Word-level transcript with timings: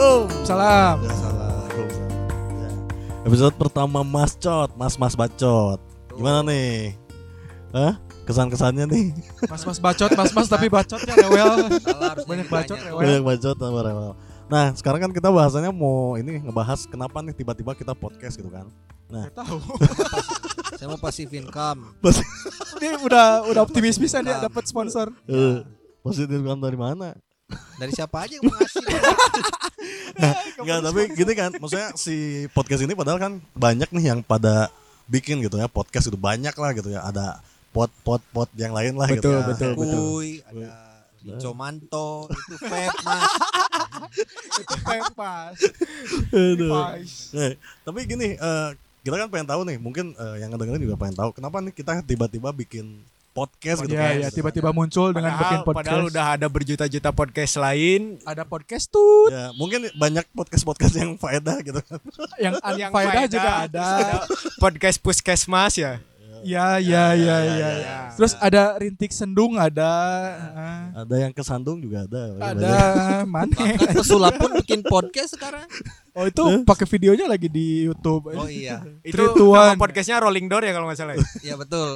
Assalamualaikum. 0.00 0.48
Salam. 0.48 0.96
Ya, 1.04 1.12
salam. 1.12 1.60
Ya. 2.56 2.70
Episode 3.28 3.54
pertama 3.60 4.00
Mas 4.00 4.32
Cot, 4.32 4.72
Mas 4.72 4.96
Mas 4.96 5.12
Bacot. 5.12 5.76
Gimana 6.16 6.40
nih? 6.40 6.96
Hah? 7.68 8.00
Kesan-kesannya 8.24 8.88
nih? 8.88 9.12
Mas-mas 9.44 9.76
bacot, 9.76 10.08
mas-mas 10.16 10.48
tapi 10.48 10.72
bacotnya 10.72 11.12
rewel. 11.20 11.68
Salah 11.84 12.16
harusnya 12.16 12.32
Banyak 12.32 12.48
bacot, 12.48 12.78
rewel. 12.80 13.00
Banyak 13.04 13.24
bacot 13.28 13.56
sama 13.60 13.80
rewel. 13.84 14.12
Nah, 14.48 14.64
sekarang 14.72 15.00
kan 15.04 15.12
kita 15.12 15.28
bahasanya 15.28 15.68
mau 15.68 16.16
ini 16.16 16.48
ngebahas 16.48 16.88
kenapa 16.88 17.20
nih 17.20 17.36
tiba-tiba 17.36 17.76
kita 17.76 17.92
podcast 17.92 18.40
gitu 18.40 18.48
kan. 18.48 18.72
Gak 19.12 19.36
tahu. 19.36 19.60
Saya 20.80 20.88
mau 20.88 20.96
passive 20.96 21.28
income. 21.36 21.92
Dia 22.80 22.96
udah 22.96 23.44
udah 23.52 23.60
optimis 23.68 24.00
bisa 24.00 24.24
dia 24.24 24.40
dapat 24.40 24.64
sponsor. 24.64 25.12
Eh, 25.28 25.60
positif 26.00 26.40
kan 26.40 26.56
dari 26.56 26.80
mana? 26.80 27.12
Dari 27.78 27.92
siapa 27.94 28.26
aja 28.26 28.32
yang 28.38 28.44
mau 28.46 28.54
ngasih? 28.56 28.84
Enggak, 30.60 30.78
tapi 30.84 31.00
gini 31.16 31.32
kan, 31.32 31.50
maksudnya 31.56 31.88
si 31.96 32.46
podcast 32.52 32.84
ini 32.84 32.92
padahal 32.92 33.18
kan 33.18 33.32
banyak 33.56 33.88
nih 33.94 34.04
yang 34.14 34.20
pada 34.20 34.68
bikin 35.10 35.42
gitu 35.42 35.58
ya 35.58 35.66
podcast 35.66 36.12
itu 36.12 36.18
banyak 36.20 36.52
lah 36.52 36.70
gitu 36.76 36.92
ya. 36.92 37.02
Ada 37.06 37.40
pot 37.70 37.90
pot 38.02 38.22
pot 38.34 38.50
yang 38.58 38.74
lain 38.74 38.98
lah 38.98 39.08
gitu 39.08 39.30
Betul, 39.30 39.38
ya. 39.38 39.46
betul, 39.46 39.72
betul. 39.78 40.24
Ada 40.50 40.90
Lico 41.20 41.52
Manto, 41.52 42.32
itu 42.32 42.56
Feb 42.64 42.96
Mas. 43.04 43.32
Itu 44.60 44.76
pepas. 44.80 45.56
Aduh. 46.32 46.72
Pas. 46.72 47.10
Eh, 47.36 47.52
tapi 47.84 48.08
gini, 48.08 48.40
eh, 48.40 48.68
kita 49.04 49.20
kan 49.20 49.28
pengen 49.28 49.48
tahu 49.48 49.68
nih, 49.68 49.76
mungkin 49.76 50.16
eh, 50.16 50.40
yang 50.40 50.48
ngedengerin 50.52 50.80
juga 50.80 50.96
pengen 50.96 51.16
tahu 51.20 51.30
kenapa 51.36 51.60
nih 51.60 51.76
kita 51.76 52.00
tiba-tiba 52.08 52.48
bikin 52.56 53.04
podcast 53.30 53.86
gitu 53.86 53.94
kan. 53.94 54.18
iya, 54.18 54.28
tiba-tiba 54.28 54.70
muncul 54.70 55.14
dengan 55.14 55.38
bikin 55.38 55.62
podcast. 55.62 55.86
padahal 55.86 56.02
udah 56.10 56.26
ada 56.34 56.46
berjuta-juta 56.46 57.10
podcast 57.10 57.54
lain 57.56 58.18
ada 58.22 58.42
podcast 58.42 58.90
tuh 58.90 59.30
Ya, 59.30 59.54
mungkin 59.54 59.86
banyak 59.94 60.26
podcast-podcast 60.34 60.94
yang 60.96 61.14
faedah 61.14 61.62
gitu 61.62 61.78
kan. 61.80 62.00
yang 62.42 62.58
faedah, 62.94 63.24
juga 63.26 63.50
ada. 63.64 63.86
podcast 64.58 64.98
puskesmas 64.98 65.78
ya. 65.78 66.02
Ya, 66.42 66.76
ya, 66.76 67.12
ya, 67.12 67.36
ya. 67.38 67.38
ya, 67.44 67.70
ya. 67.76 67.96
Terus 68.12 68.32
ada 68.36 68.76
rintik 68.76 69.10
sendung 69.10 69.56
ada. 69.56 69.90
Ah, 70.50 71.02
Ada 71.02 71.16
yang 71.22 71.32
kesandung 71.32 71.78
juga 71.78 72.04
ada. 72.04 72.22
Ada 72.38 72.74
mana? 73.24 73.54
Kan 73.54 73.94
pesulap 73.94 74.36
pun 74.36 74.50
bikin 74.58 74.80
podcast 74.82 75.36
sekarang. 75.36 75.64
Oh 76.12 76.26
itu 76.26 76.42
pakai 76.62 76.86
videonya 76.88 77.24
lagi 77.24 77.46
di 77.46 77.86
YouTube. 77.86 78.32
Oh 78.32 78.44
iya. 78.44 78.82
Itu 79.00 79.32
nama 79.48 79.74
podcastnya 79.74 80.20
Rolling 80.20 80.46
Door 80.46 80.62
ya 80.64 80.72
kalau 80.72 80.86
nggak 80.90 80.98
salah. 80.98 81.14
ya? 81.14 81.24
Iya 81.46 81.54
betul. 81.56 81.90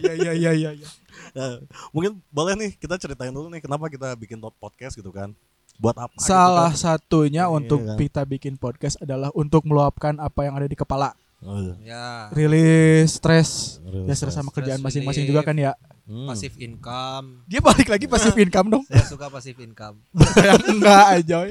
Iya 0.00 0.12
iya 0.16 0.32
iya 0.32 0.50
iya. 0.52 0.70
iya. 0.74 0.88
Ya, 1.34 1.58
mungkin 1.90 2.22
boleh 2.30 2.54
nih 2.54 2.70
kita 2.74 2.94
ceritain 2.94 3.34
dulu 3.34 3.50
nih 3.50 3.58
kenapa 3.58 3.90
kita 3.90 4.14
bikin 4.14 4.38
podcast 4.38 4.94
gitu 4.94 5.10
kan. 5.10 5.34
Buat 5.74 5.98
apa? 5.98 6.14
gitu 6.14 6.30
Salah 6.30 6.70
kan. 6.70 6.78
satunya 6.78 7.50
Iya, 7.50 7.52
untuk 7.52 7.82
kan. 7.82 7.98
kita 7.98 8.22
bikin 8.22 8.54
podcast 8.54 8.94
adalah 8.98 9.34
untuk 9.34 9.66
meluapkan 9.66 10.14
apa 10.18 10.46
yang 10.46 10.54
ada 10.54 10.66
di 10.66 10.78
kepala. 10.78 11.10
Oh, 11.44 11.60
iya. 11.60 11.74
Ya. 11.84 12.06
Rilis 12.32 13.20
stres. 13.20 13.78
Rilis 13.84 14.08
Ya 14.08 14.14
stres 14.16 14.32
sama 14.32 14.48
kerjaan 14.48 14.80
masing-masing 14.80 15.28
juga 15.28 15.44
kan 15.44 15.52
ya. 15.54 15.76
Hmm. 16.04 16.28
Passive 16.28 16.56
income. 16.60 17.44
Dia 17.48 17.64
balik 17.64 17.88
lagi 17.88 18.04
passive 18.04 18.36
income 18.36 18.68
dong. 18.68 18.84
Saya 18.88 19.08
suka 19.08 19.32
passive 19.32 19.56
income. 19.60 20.00
Enggak 20.72 21.04
aja. 21.20 21.48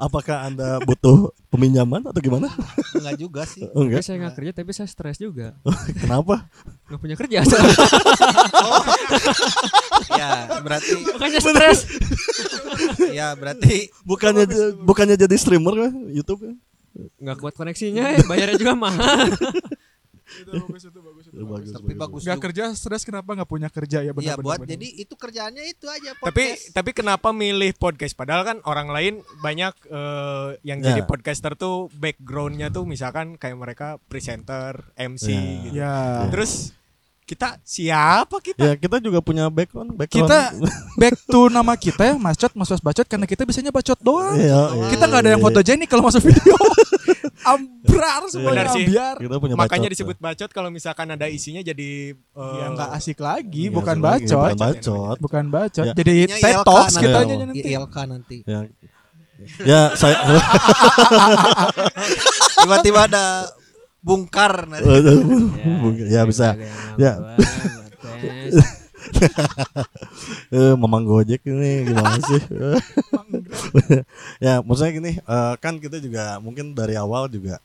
Apakah 0.00 0.48
Anda 0.48 0.80
butuh 0.80 1.28
peminjaman 1.52 2.08
atau 2.08 2.20
gimana? 2.20 2.48
Enggak 2.96 3.16
juga 3.20 3.42
sih. 3.44 3.64
Oh, 3.72 3.84
Tapi 3.84 4.00
enggak. 4.00 4.04
saya 4.04 4.16
nggak 4.20 4.34
kerja 4.36 4.52
tapi 4.56 4.70
saya 4.72 4.88
stres 4.88 5.16
juga 5.20 5.56
Kenapa? 6.00 6.48
nggak 6.88 7.00
punya 7.00 7.16
kerja 7.16 7.40
Ya, 10.10 10.60
berarti 10.60 10.92
makanya 11.06 11.40
stres 11.40 11.78
ya 13.12 13.32
berarti 13.38 13.88
Bukannya 14.02 14.44
bukannya 14.82 15.16
jadi 15.16 15.36
streamer 15.38 15.74
kan 15.88 15.92
YouTube 16.10 16.40
kan? 16.50 16.56
Nggak 16.92 17.36
kuat 17.36 17.54
koneksinya 17.54 18.04
ya 18.10 18.20
bayarnya 18.24 18.56
juga 18.56 18.74
mahal 18.74 19.30
Itu 20.30 20.54
bagus 20.54 20.82
itu 20.84 21.00
bagus 21.00 21.24
itu. 21.26 21.34
Ya, 21.34 21.44
bagus, 21.44 21.68
tapi 21.72 21.92
bagus 21.92 22.20
Enggak 22.22 22.38
juga. 22.38 22.44
kerja 22.46 22.64
stres 22.72 23.02
kenapa 23.02 23.34
enggak 23.34 23.50
punya 23.50 23.66
kerja 23.66 23.98
ya 24.00 24.12
benar 24.12 24.22
Iya 24.24 24.34
benar, 24.36 24.46
buat 24.46 24.58
benar. 24.58 24.70
jadi 24.70 24.88
itu 24.96 25.14
kerjaannya 25.16 25.64
itu 25.66 25.86
aja 25.86 26.10
tapi 26.14 26.22
podcast. 26.46 26.70
tapi 26.70 26.90
kenapa 26.92 27.28
milih 27.32 27.70
podcast? 27.74 28.14
Padahal 28.14 28.42
kan 28.44 28.56
orang 28.62 28.88
lain 28.88 29.14
banyak 29.36 29.74
eh, 29.84 30.48
yang 30.62 30.78
jadi 30.78 31.02
Ya. 31.02 31.08
podcaster 31.08 31.54
tuh 31.54 31.90
backgroundnya 31.92 32.70
tuh 32.70 32.86
misalkan 32.86 33.34
kayak 33.34 33.58
mereka 33.58 33.88
presenter, 34.06 34.94
MC 34.94 35.26
Ya. 35.26 35.42
gitu. 35.64 35.74
ya. 35.74 35.94
Terus 36.30 36.78
kita 37.30 37.48
siapa 37.62 38.42
kita? 38.42 38.58
Ya 38.58 38.72
kita 38.74 38.98
juga 38.98 39.22
punya 39.22 39.46
background, 39.46 39.94
background. 39.94 40.26
Kita 40.26 40.38
back 41.00 41.14
to 41.30 41.46
nama 41.46 41.78
kita 41.78 42.02
ya 42.10 42.14
Mas 42.18 42.34
Cot, 42.34 42.50
Mas 42.58 42.66
Mas 42.66 42.82
Bacot 42.82 43.06
karena 43.06 43.22
kita 43.22 43.46
bisanya 43.46 43.70
bacot 43.70 43.94
doang. 44.02 44.34
Iya, 44.34 44.90
Kita 44.90 45.06
nggak 45.06 45.20
ada 45.22 45.30
yang 45.30 45.38
iya. 45.38 45.46
fotogenik 45.46 45.86
kalau 45.86 46.02
masuk 46.02 46.26
video. 46.26 46.58
Ambrar 47.40 48.26
semuanya 48.28 48.66
Benar 48.66 48.74
sih. 48.74 48.84
ambiar. 48.84 49.14
Kita 49.16 49.36
punya 49.38 49.54
Makanya 49.54 49.86
bacot. 49.86 49.94
disebut 49.94 50.16
bacot 50.18 50.50
kalau 50.50 50.68
misalkan 50.74 51.06
ada 51.08 51.24
isinya 51.30 51.62
jadi 51.62 52.12
eh, 52.18 52.54
Ya 52.58 52.66
nggak 52.74 52.90
asik 52.98 53.22
lagi, 53.22 53.70
Iya, 53.70 53.74
bukan 53.78 53.96
lagi, 54.02 54.26
bacot. 54.26 54.50
Bukan 54.50 54.58
bacot. 54.58 55.16
Bukan 55.22 55.44
bacot. 55.48 55.86
Ya. 55.86 55.94
Jadi 55.94 56.14
nanti. 56.26 56.98
kitanya 56.98 57.34
Iya. 57.38 57.46
nanti. 57.46 57.68
ILK 57.70 57.96
nanti. 58.10 58.36
Ya, 58.42 58.60
ya 59.62 59.80
saya 59.96 60.18
Tiba-tiba 62.60 63.08
ada 63.08 63.48
bungkar 64.00 64.64
nanti. 64.66 64.88
ya 66.14 66.24
bisa. 66.24 66.56
Ya. 66.96 67.12
Eh, 70.50 70.74
Mamang 70.76 71.02
Gojek 71.06 71.42
ini 71.46 71.88
gimana 71.88 72.18
sih? 72.20 72.42
ya, 74.38 74.60
maksudnya 74.62 74.92
gini, 74.92 75.12
eh, 75.18 75.54
kan 75.58 75.78
kita 75.78 75.98
juga 75.98 76.36
mungkin 76.38 76.74
dari 76.76 76.94
awal 76.94 77.26
juga 77.30 77.58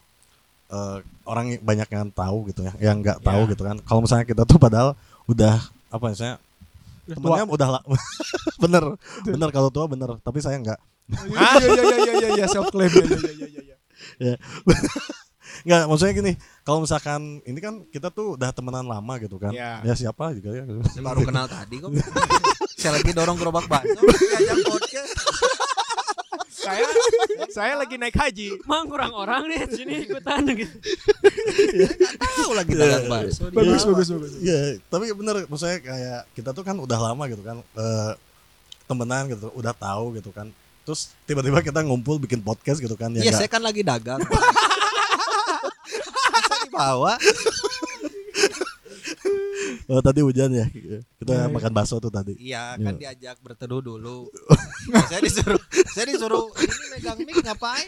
eh, 0.70 0.98
orang 1.26 1.60
banyak 1.62 1.90
yang 1.92 2.08
tahu 2.10 2.50
gitu 2.50 2.66
ya, 2.66 2.74
yang 2.82 3.02
nggak 3.02 3.22
tahu 3.22 3.46
Ya. 3.46 3.50
gitu 3.54 3.64
kan. 3.66 3.78
Kalau 3.84 4.02
misalnya 4.02 4.26
kita 4.26 4.42
tuh 4.48 4.58
padahal 4.58 4.94
udah 5.26 5.60
apa 5.92 6.06
misalnya 6.10 6.38
Udah 7.06 7.16
temennya 7.22 7.46
udah 7.46 7.70
lah, 7.78 7.82
bener, 8.58 8.84
bener 9.22 9.50
kalau 9.54 9.70
tua 9.70 9.86
bener, 9.86 10.18
tapi 10.26 10.42
saya 10.42 10.58
nggak. 10.58 10.80
Iya 11.38 11.68
iya 11.70 11.84
iya 11.86 12.14
iya 12.18 12.30
iya 12.42 12.46
self 12.50 12.74
claim 12.74 12.90
ya 12.90 13.06
iya 13.06 13.30
iya 13.30 13.48
iya 13.62 13.76
iya. 14.18 14.36
Nggak, 15.62 15.82
maksudnya 15.86 16.14
gini, 16.14 16.32
kalau 16.62 16.80
misalkan 16.80 17.22
ini 17.42 17.60
kan 17.60 17.86
kita 17.86 18.10
tuh 18.10 18.34
udah 18.34 18.50
temenan 18.50 18.84
lama 18.84 19.14
gitu 19.18 19.38
kan. 19.38 19.50
Ya. 19.50 19.80
Ya 19.82 19.94
siapa 19.94 20.34
juga 20.34 20.52
ya. 20.52 20.64
Saya 20.90 21.04
baru 21.04 21.22
kenal 21.30 21.46
tadi 21.46 21.76
kok. 21.78 21.90
Saya 22.76 22.92
lagi 22.96 23.12
dorong 23.12 23.36
gerobak 23.36 23.66
bakso, 23.66 24.02
diajak 24.02 24.60
podcast. 24.64 25.14
saya 26.56 26.82
saya 27.48 27.74
lagi 27.76 27.96
naik 27.96 28.14
haji. 28.14 28.58
Mang 28.66 28.86
kurang 28.86 29.14
orang 29.14 29.46
nih 29.46 29.70
sini 29.70 30.02
ikutan 30.04 30.42
gitu. 30.50 30.76
Tahu 32.18 32.52
lagi 32.52 32.74
dagang 32.74 33.06
bakso. 33.06 33.44
dia. 33.48 33.56
Bagus 33.56 33.84
bagus 33.86 34.08
bagus. 34.10 34.32
Iya, 34.40 34.58
tapi 34.86 35.14
bener 35.14 35.46
maksudnya 35.46 35.78
kayak 35.80 36.22
kita 36.34 36.50
tuh 36.52 36.62
kan 36.62 36.76
udah 36.76 37.00
lama 37.00 37.24
gitu 37.26 37.40
kan 37.40 37.62
eh, 37.62 38.12
temenan 38.86 39.30
gitu, 39.30 39.54
udah 39.54 39.74
tahu 39.74 40.18
gitu 40.18 40.30
kan. 40.30 40.50
Terus 40.86 41.14
tiba-tiba 41.24 41.62
kita 41.62 41.82
ngumpul 41.82 42.18
bikin 42.20 42.42
podcast 42.42 42.78
gitu 42.78 42.94
kan 42.94 43.10
ya 43.10 43.22
Iya, 43.22 43.30
nggak- 43.30 43.40
saya 43.40 43.50
kan 43.50 43.62
lagi 43.62 43.82
dagang. 43.82 44.22
Dibawa. 46.76 47.16
Oh, 49.88 50.02
tadi 50.04 50.20
hujan 50.20 50.52
ya. 50.52 50.66
Kita 51.22 51.32
Iya, 51.32 51.46
iya. 51.48 51.54
makan 51.54 51.72
bakso 51.72 51.96
tuh 52.04 52.12
tadi. 52.12 52.34
Iya, 52.36 52.76
kan 52.76 53.00
diajak 53.00 53.40
berteduh 53.40 53.80
dulu. 53.80 54.28
saya 55.08 55.22
disuruh 55.24 55.62
saya 55.96 56.06
disuruh 56.12 56.52
ini 56.60 56.86
megang 56.92 57.18
mic 57.24 57.38
ngapain? 57.40 57.88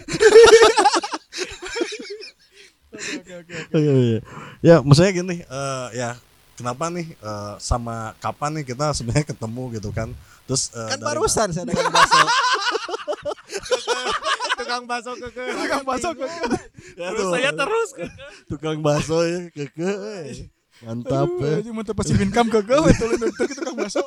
Iya, 3.75 3.93
iya. 3.99 4.19
Ya, 4.63 4.75
maksudnya 4.79 5.11
gini, 5.11 5.43
eh, 5.43 5.87
ya 5.93 6.15
kenapa 6.55 6.87
nih 6.87 7.11
eh, 7.11 7.53
sama 7.59 8.15
kapan 8.23 8.61
nih 8.61 8.71
kita 8.71 8.95
sebenarnya 8.95 9.27
ketemu 9.27 9.63
gitu 9.75 9.89
kan? 9.91 10.07
Terus 10.47 10.71
eh, 10.71 10.89
Kan 10.95 10.99
barusan 11.03 11.51
saya 11.51 11.65
dagang 11.67 11.91
bakso. 11.91 12.23
Tukang 14.57 14.83
bakso 14.83 15.11
keke. 15.15 15.43
Tukang 15.53 15.83
bakso 15.83 16.09
ke 16.11 16.25
Ya, 16.97 17.13
Terus 17.13 17.25
saya 17.29 17.51
terus 17.53 17.89
tukang 18.47 18.79
bakso 18.81 19.17
ya 19.21 19.39
keke. 19.49 19.91
eh. 20.23 20.49
Mantap 20.77 21.25
ya. 21.41 21.57
Aduh, 21.57 21.73
mantap 21.73 21.97
passive 21.97 22.21
income 22.21 22.49
ke 22.49 22.59
gue 22.61 22.77
itu 22.87 23.05
itu 23.17 23.53
tukang 23.55 23.75
bakso. 23.75 24.01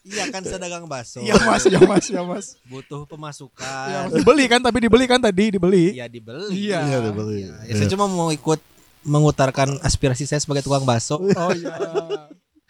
Iya 0.00 0.24
kan 0.28 0.42
saya 0.42 0.58
dagang 0.58 0.84
bakso. 0.84 1.20
Iya 1.20 1.36
Mas, 1.38 1.64
ya 1.64 1.80
Mas, 1.80 2.06
ya 2.08 2.22
Mas. 2.24 2.46
Butuh 2.64 3.04
Ya, 3.04 3.08
pemasukan. 3.08 4.10
dibeli 4.12 4.44
kan 4.48 4.60
tapi 4.60 4.78
dibeli 4.80 5.04
kan 5.04 5.20
tadi 5.20 5.52
dibeli. 5.52 5.94
Iya 5.94 6.06
dibeli. 6.06 6.50
Iya. 6.50 6.80
Iya, 6.82 6.98
dibeli. 7.04 7.36
Iya, 7.44 7.54
ya, 7.68 7.74
saya 7.76 7.88
cuma 7.88 8.04
mau 8.04 8.28
ikut 8.28 8.60
mengutarakan 9.00 9.80
aspirasi 9.80 10.28
saya 10.28 10.40
sebagai 10.40 10.60
tukang 10.60 10.84
bakso. 10.84 11.20
Oh 11.20 11.52
iya. 11.52 11.76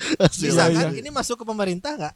Bisa 0.32 0.46
Iya, 0.46 0.64
kan? 0.72 0.90
iya. 0.90 1.00
Ini 1.00 1.10
masuk 1.10 1.36
ke 1.38 1.44
pemerintah 1.44 1.92
nggak? 1.94 2.14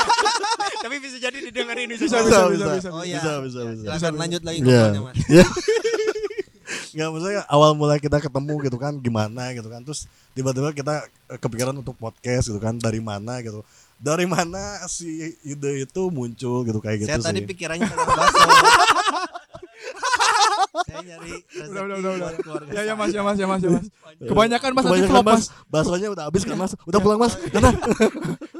Tapi 0.84 0.96
bisa 0.96 1.20
jadi 1.20 1.38
didengerin 1.42 1.92
Bisa 1.92 2.08
bisa. 2.08 2.18
bisa 2.24 2.40
bisa 2.48 2.66
bisa. 2.72 2.88
Oh 2.90 3.02
bisa. 3.02 3.06
iya. 3.06 3.20
Bisa, 3.20 3.32
bisa, 3.40 3.58
Ya, 3.60 3.70
bisa. 3.70 3.82
Silakan 3.92 4.14
lanjut 4.16 4.42
lagi 4.42 4.58
Iya. 4.58 4.64
ngobrolnya, 4.64 5.00
Mas. 5.02 5.16
Iya. 5.26 5.44
Nggak 6.90 7.08
maksudnya 7.08 7.42
awal 7.46 7.70
mulai 7.72 7.98
kita 7.98 8.18
ketemu 8.18 8.54
gitu 8.64 8.74
kan 8.74 8.94
gimana 8.96 9.50
gitu 9.50 9.66
kan 9.66 9.78
terus 9.80 10.06
tiba-tiba 10.32 10.70
kita 10.70 10.94
eh, 11.28 11.38
kepikiran 11.38 11.74
untuk 11.76 11.94
podcast 11.94 12.46
gitu 12.46 12.58
kan 12.58 12.74
dari 12.74 12.98
mana 12.98 13.38
gitu 13.38 13.62
dari 13.94 14.24
mana 14.24 14.58
si 14.86 15.06
ide 15.40 15.84
itu 15.84 16.02
muncul 16.08 16.62
gitu 16.62 16.78
kayak 16.78 17.04
gitu 17.04 17.08
Saya 17.08 17.22
tadi 17.22 17.42
pikirannya 17.44 17.86
bakso. 17.86 18.42
Saya 20.70 21.02
nyari 21.02 21.32
Udah, 21.50 21.82
udah, 21.82 21.96
udah, 21.98 22.10
udah. 22.14 22.30
keluarga 22.38 22.70
Ya 22.70 22.82
ya 22.86 22.94
mas 22.94 23.10
ya 23.10 23.22
mas 23.22 23.36
ya 23.36 23.46
mas 23.46 23.60
ya 23.60 23.70
mas. 23.70 23.86
Kebanyakan 24.18 24.70
mas 24.70 24.84
nanti 24.84 24.90
Kebanyakan 25.02 25.10
vlog 25.10 25.26
mas. 25.26 25.34
mas, 25.34 25.44
baksonya 25.66 26.08
udah 26.10 26.24
habis 26.30 26.42
kan 26.46 26.56
mas, 26.56 26.72
udah 26.86 27.00
pulang 27.00 27.18
mas, 27.18 27.34
Karena 27.54 27.70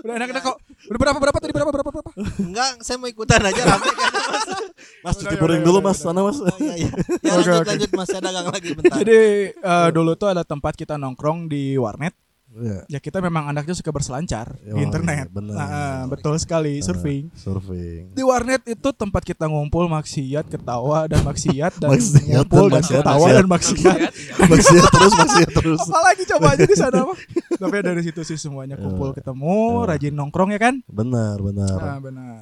Udah 0.01 0.15
enak 0.17 0.29
enak 0.33 0.43
kok. 0.43 0.57
Udah 0.91 0.99
berapa 0.99 1.19
berapa 1.21 1.39
tadi 1.39 1.53
berapa 1.53 1.71
berapa 1.71 1.91
berapa? 1.93 2.11
Enggak, 2.41 2.71
saya 2.81 2.97
mau 2.97 3.07
ikutan 3.07 3.41
aja 3.45 3.63
rame 3.63 3.89
kan 3.89 4.11
Mas. 4.11 4.45
mas 5.05 5.15
Udah, 5.15 5.21
cuci 5.21 5.27
udah, 5.29 5.41
piring 5.45 5.61
udah, 5.63 5.69
dulu 5.69 5.79
udah, 5.79 5.87
mas, 5.87 5.99
udah. 6.01 6.07
sana 6.09 6.21
mas. 6.25 6.39
Oh, 6.41 6.57
iya, 6.59 6.75
iya. 6.75 6.91
Ya 7.21 7.33
Oke, 7.37 7.47
lanjut 7.47 7.61
oke. 7.61 7.69
lanjut 7.71 7.91
Mas, 7.95 8.07
saya 8.09 8.21
dagang 8.25 8.47
lagi 8.49 8.69
bentar. 8.75 8.97
Jadi 9.05 9.21
eh, 9.55 9.89
dulu 9.93 10.13
tuh 10.17 10.29
ada 10.33 10.43
tempat 10.43 10.73
kita 10.75 10.95
nongkrong 10.97 11.47
di 11.47 11.77
warnet. 11.77 12.17
Iya, 12.51 12.83
Ya 12.91 12.99
kita 12.99 13.23
memang 13.23 13.47
anaknya 13.47 13.73
suka 13.73 13.89
berselancar 13.89 14.59
di 14.59 14.75
Oh, 14.75 14.83
internet. 14.83 15.31
iya, 15.31 15.31
benar. 15.31 15.55
Nah, 15.55 16.01
betul 16.11 16.35
sekali 16.35 16.83
surfing. 16.83 17.31
surfing. 17.33 18.11
Di 18.11 18.27
warnet 18.27 18.67
itu 18.67 18.89
tempat 18.91 19.23
kita 19.23 19.47
ngumpul 19.47 19.87
maksiat, 19.87 20.51
ketawa 20.51 21.07
dan 21.07 21.23
maksiat 21.23 21.79
dan 21.79 21.95
Maksiat 21.95 22.27
ngumpul 22.43 22.67
dan 22.67 22.71
dan 22.73 22.83
maksiat, 22.83 23.03
ketawa 23.07 23.19
maksiat. 23.23 23.37
dan 23.39 23.47
maksiat. 23.47 23.99
Maksiat 24.51 24.85
terus, 24.85 25.13
maksiat 25.15 25.51
terus. 25.53 25.81
Apalagi 25.87 26.23
coba 26.27 26.47
aja 26.51 26.65
di 26.67 26.75
sana 26.75 26.99
mah. 27.07 27.19
Tapi 27.63 27.77
dari 27.81 28.03
situ 28.03 28.21
sih 28.27 28.35
semuanya 28.35 28.75
kumpul 28.75 29.15
ketemu, 29.15 29.57
rajin 29.87 30.11
nongkrong 30.13 30.51
ya 30.51 30.59
kan? 30.59 30.75
Benar, 30.91 31.39
benar. 31.39 31.79
Nah, 31.79 31.99
benar. 32.03 32.39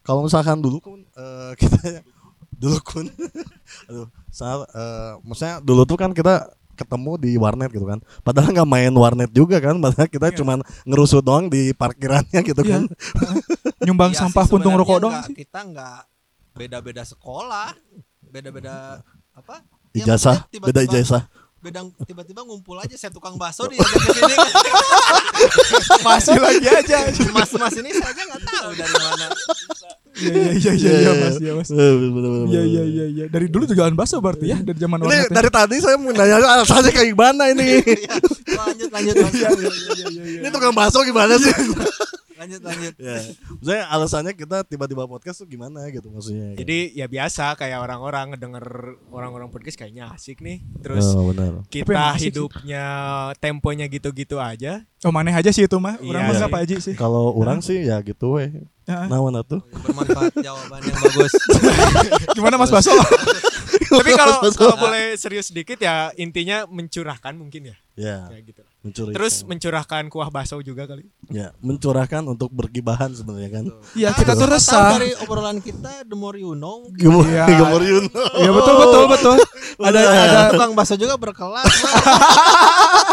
Kalau 0.00 0.24
misalkan 0.24 0.64
dulu 0.64 0.80
kun 0.80 1.00
eh, 1.12 1.52
kita 1.60 2.00
dulu 2.56 2.80
kun 2.80 3.04
aduh 3.84 4.08
saat 4.32 4.64
eh, 4.64 5.12
maksudnya 5.20 5.60
dulu 5.60 5.84
tuh 5.84 6.00
kan 6.00 6.16
kita 6.16 6.55
ketemu 6.76 7.12
di 7.16 7.30
warnet 7.34 7.72
gitu 7.72 7.88
kan 7.88 7.98
padahal 8.20 8.52
nggak 8.52 8.68
main 8.68 8.92
warnet 8.92 9.30
juga 9.32 9.56
kan 9.58 9.80
padahal 9.80 10.06
kita 10.06 10.28
Iya. 10.28 10.36
cuman 10.38 10.58
ngerusut 10.84 11.24
doang 11.24 11.48
di 11.48 11.72
parkirannya 11.72 12.40
gitu 12.44 12.60
Iya. 12.60 12.70
kan 12.78 12.82
Nyumbang 13.86 14.12
Iya 14.12 14.20
sampah 14.22 14.44
puntung 14.44 14.74
rokok 14.74 14.98
doang 15.00 15.16
sih. 15.24 15.34
Kita 15.36 15.62
enggak 15.62 16.04
beda-beda 16.52 17.04
sekolah, 17.04 17.76
beda-beda 18.24 19.04
apa? 19.30 19.60
Ya, 19.92 20.04
ijazah 20.12 20.44
beda 20.52 20.80
ijazah 20.82 21.24
Beda 21.66 21.82
tiba-tiba 22.06 22.46
ngumpul 22.46 22.78
aja 22.78 22.94
saya 22.94 23.10
tukang 23.10 23.34
bakso 23.34 23.66
di 23.66 23.74
sini. 23.74 24.34
Masih 26.06 26.38
lagi 26.38 26.62
aja. 26.70 27.10
Mas-mas 27.34 27.74
ini 27.74 27.90
saya 27.90 28.14
aja 28.14 28.22
enggak 28.22 28.42
tahu 28.46 28.70
dari 28.78 28.94
mana. 28.94 29.26
Iya 30.14 30.30
iya 30.30 30.54
iya 30.54 30.72
iya 30.78 30.92
iya 30.94 31.12
Mas, 31.18 31.36
iya 31.42 31.52
Mas. 31.58 31.68
Eh, 31.74 31.74
bener, 31.74 32.10
bener, 32.14 32.30
bener, 32.30 32.46
Iya 32.54 32.62
iya 32.62 32.82
iya 32.86 33.04
iya. 33.10 33.24
Dari 33.26 33.50
dulu 33.50 33.66
jualan 33.66 33.98
bakso 33.98 34.22
berarti 34.22 34.46
ya 34.46 34.62
dari 34.62 34.78
zaman 34.78 35.10
ya? 35.10 35.26
dari 35.26 35.50
tadi 35.50 35.76
saya 35.82 35.98
mau 35.98 36.14
nanya 36.14 36.38
alasannya 36.38 36.94
kayak 36.94 37.08
gimana 37.10 37.50
ini 37.50 37.82
Iya, 37.82 38.14
lanjut 38.54 38.88
lanjut 38.94 39.14
Mas. 39.26 39.34
Iya 39.34 39.50
iya 39.50 39.70
iya 39.90 40.06
iya. 40.06 40.40
ini 40.46 40.48
tukang 40.54 40.70
bakso 40.70 41.02
gimana 41.02 41.34
sih 41.34 41.50
Lanjut 42.36 42.60
lanjut. 42.60 42.94
ya 42.96 43.16
maksudnya 43.50 43.84
alasannya 43.88 44.32
kita 44.32 44.58
tiba-tiba 44.62 45.04
podcast 45.04 45.40
tuh 45.40 45.48
gimana 45.48 45.88
gitu 45.88 46.06
maksudnya 46.06 46.52
Jadi 46.54 46.92
ya 46.92 47.06
biasa 47.06 47.54
kayak 47.54 47.78
orang-orang 47.78 48.32
ngedenger 48.32 48.66
orang-orang 49.08 49.48
podcast 49.48 49.76
kayaknya 49.76 50.08
asik 50.10 50.38
nih. 50.38 50.60
Terus 50.78 51.04
oh, 51.10 51.30
benar 51.30 51.64
kita 51.66 51.96
asik 52.12 52.18
sih. 52.18 52.26
hidupnya 52.30 52.84
temponya 53.36 53.86
gitu-gitu 53.86 54.36
aja. 54.36 54.84
Oh 55.00 55.10
maneh 55.10 55.32
aja 55.32 55.48
sih 55.48 55.64
itu 55.64 55.76
mah. 55.76 55.96
Orang 55.96 56.04
Iya 56.04 56.20
mah 56.20 56.28
sih. 56.28 56.36
enggak 56.36 56.50
Pak 56.50 56.60
Haji 56.60 56.74
sih. 56.82 56.94
kalau 56.94 57.32
orang 57.32 57.58
sih 57.60 57.78
ya 57.82 57.96
gitu 58.00 58.36
weh 58.36 58.52
Heeh. 58.86 59.06
nah 59.10 59.18
mana 59.18 59.42
tuh 59.42 59.58
Bermanfaat 59.82 60.30
jawaban 60.38 60.78
yang 60.78 60.98
bagus. 61.00 61.32
Gimana 62.36 62.54
Mas 62.54 62.70
Baso? 62.70 62.94
Tapi 63.86 64.10
kalau 64.12 64.36
kalau 64.52 64.76
boleh 64.76 65.14
serius 65.14 65.50
sedikit 65.50 65.78
ya 65.78 66.10
intinya 66.14 66.66
mencurahkan 66.66 67.34
mungkin 67.34 67.70
ya. 67.70 67.76
ya 67.96 68.16
Kayak 68.28 68.42
gitu. 68.46 68.60
lah. 68.62 68.72
Mencuri 68.86 69.10
Terus 69.10 69.42
mencurahkan 69.42 70.06
kuah 70.06 70.28
bakso 70.28 70.56
juga 70.60 70.86
kali. 70.86 71.04
ya 71.28 71.50
mencurahkan 71.58 72.22
untuk 72.24 72.48
bergibahan 72.48 73.10
sebenarnya 73.10 73.50
kan 73.52 73.64
Iya 73.92 74.10
kita 74.12 74.32
tuh 74.32 74.46
Tahu 74.46 74.54
resah. 74.54 74.94
dari 74.94 75.10
obrolan 75.18 75.58
kita 75.58 76.02
the 76.02 76.14
more 76.14 76.34
you 76.34 76.54
know. 76.54 76.86
Gemur, 76.92 77.22
Iya. 77.22 77.44
gemur 77.52 77.82
Yuno. 77.82 78.08
Iya 78.36 78.50
betul 78.50 78.74
betul 78.78 79.02
betul. 79.08 79.36
Ada 79.78 79.98
ada 80.00 80.40
tukang 80.50 80.72
bakso 80.72 80.94
juga 80.94 81.14
berkelas. 81.14 81.66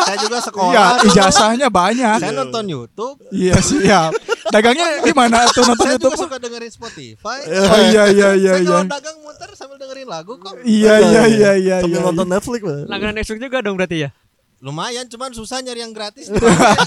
Saya 0.04 0.18
juga 0.20 0.38
sekolah. 0.40 0.72
Iya, 0.72 0.86
ijazahnya 1.06 1.68
banyak. 1.70 2.18
Saya 2.20 2.34
nonton 2.34 2.64
YouTube. 2.66 3.18
Iya 3.30 3.56
siap. 3.58 4.12
Dagangnya 4.46 5.02
gimana 5.02 5.48
tuh 5.50 5.64
nonton 5.64 5.82
Saya 5.82 5.96
YouTube? 5.96 6.14
juga 6.14 6.24
suka 6.24 6.38
dengerin 6.38 6.72
Spotify. 6.72 7.40
Oh 7.42 7.80
iya 7.82 8.04
iya 8.08 8.30
iya 8.34 8.52
saya 8.54 8.62
iya. 8.62 8.70
kalau 8.70 8.92
dagang 8.92 9.18
muter 9.20 9.50
sambil 9.54 9.78
dengerin 9.78 10.06
lagu 10.06 10.34
kok. 10.38 10.54
Iya 10.62 10.94
iya 11.02 11.24
iya 11.26 11.52
iya 11.56 11.76
Sambil 11.80 11.98
iya. 11.98 12.06
nonton 12.06 12.28
Netflix. 12.30 12.62
Langganan 12.86 13.16
Netflix 13.16 13.40
juga 13.40 13.58
dong 13.60 13.76
berarti 13.76 13.98
ya? 14.04 14.10
Lumayan, 14.64 15.12
cuman 15.12 15.36
susah 15.36 15.60
nyari 15.60 15.84
yang 15.84 15.92
gratis. 15.92 16.32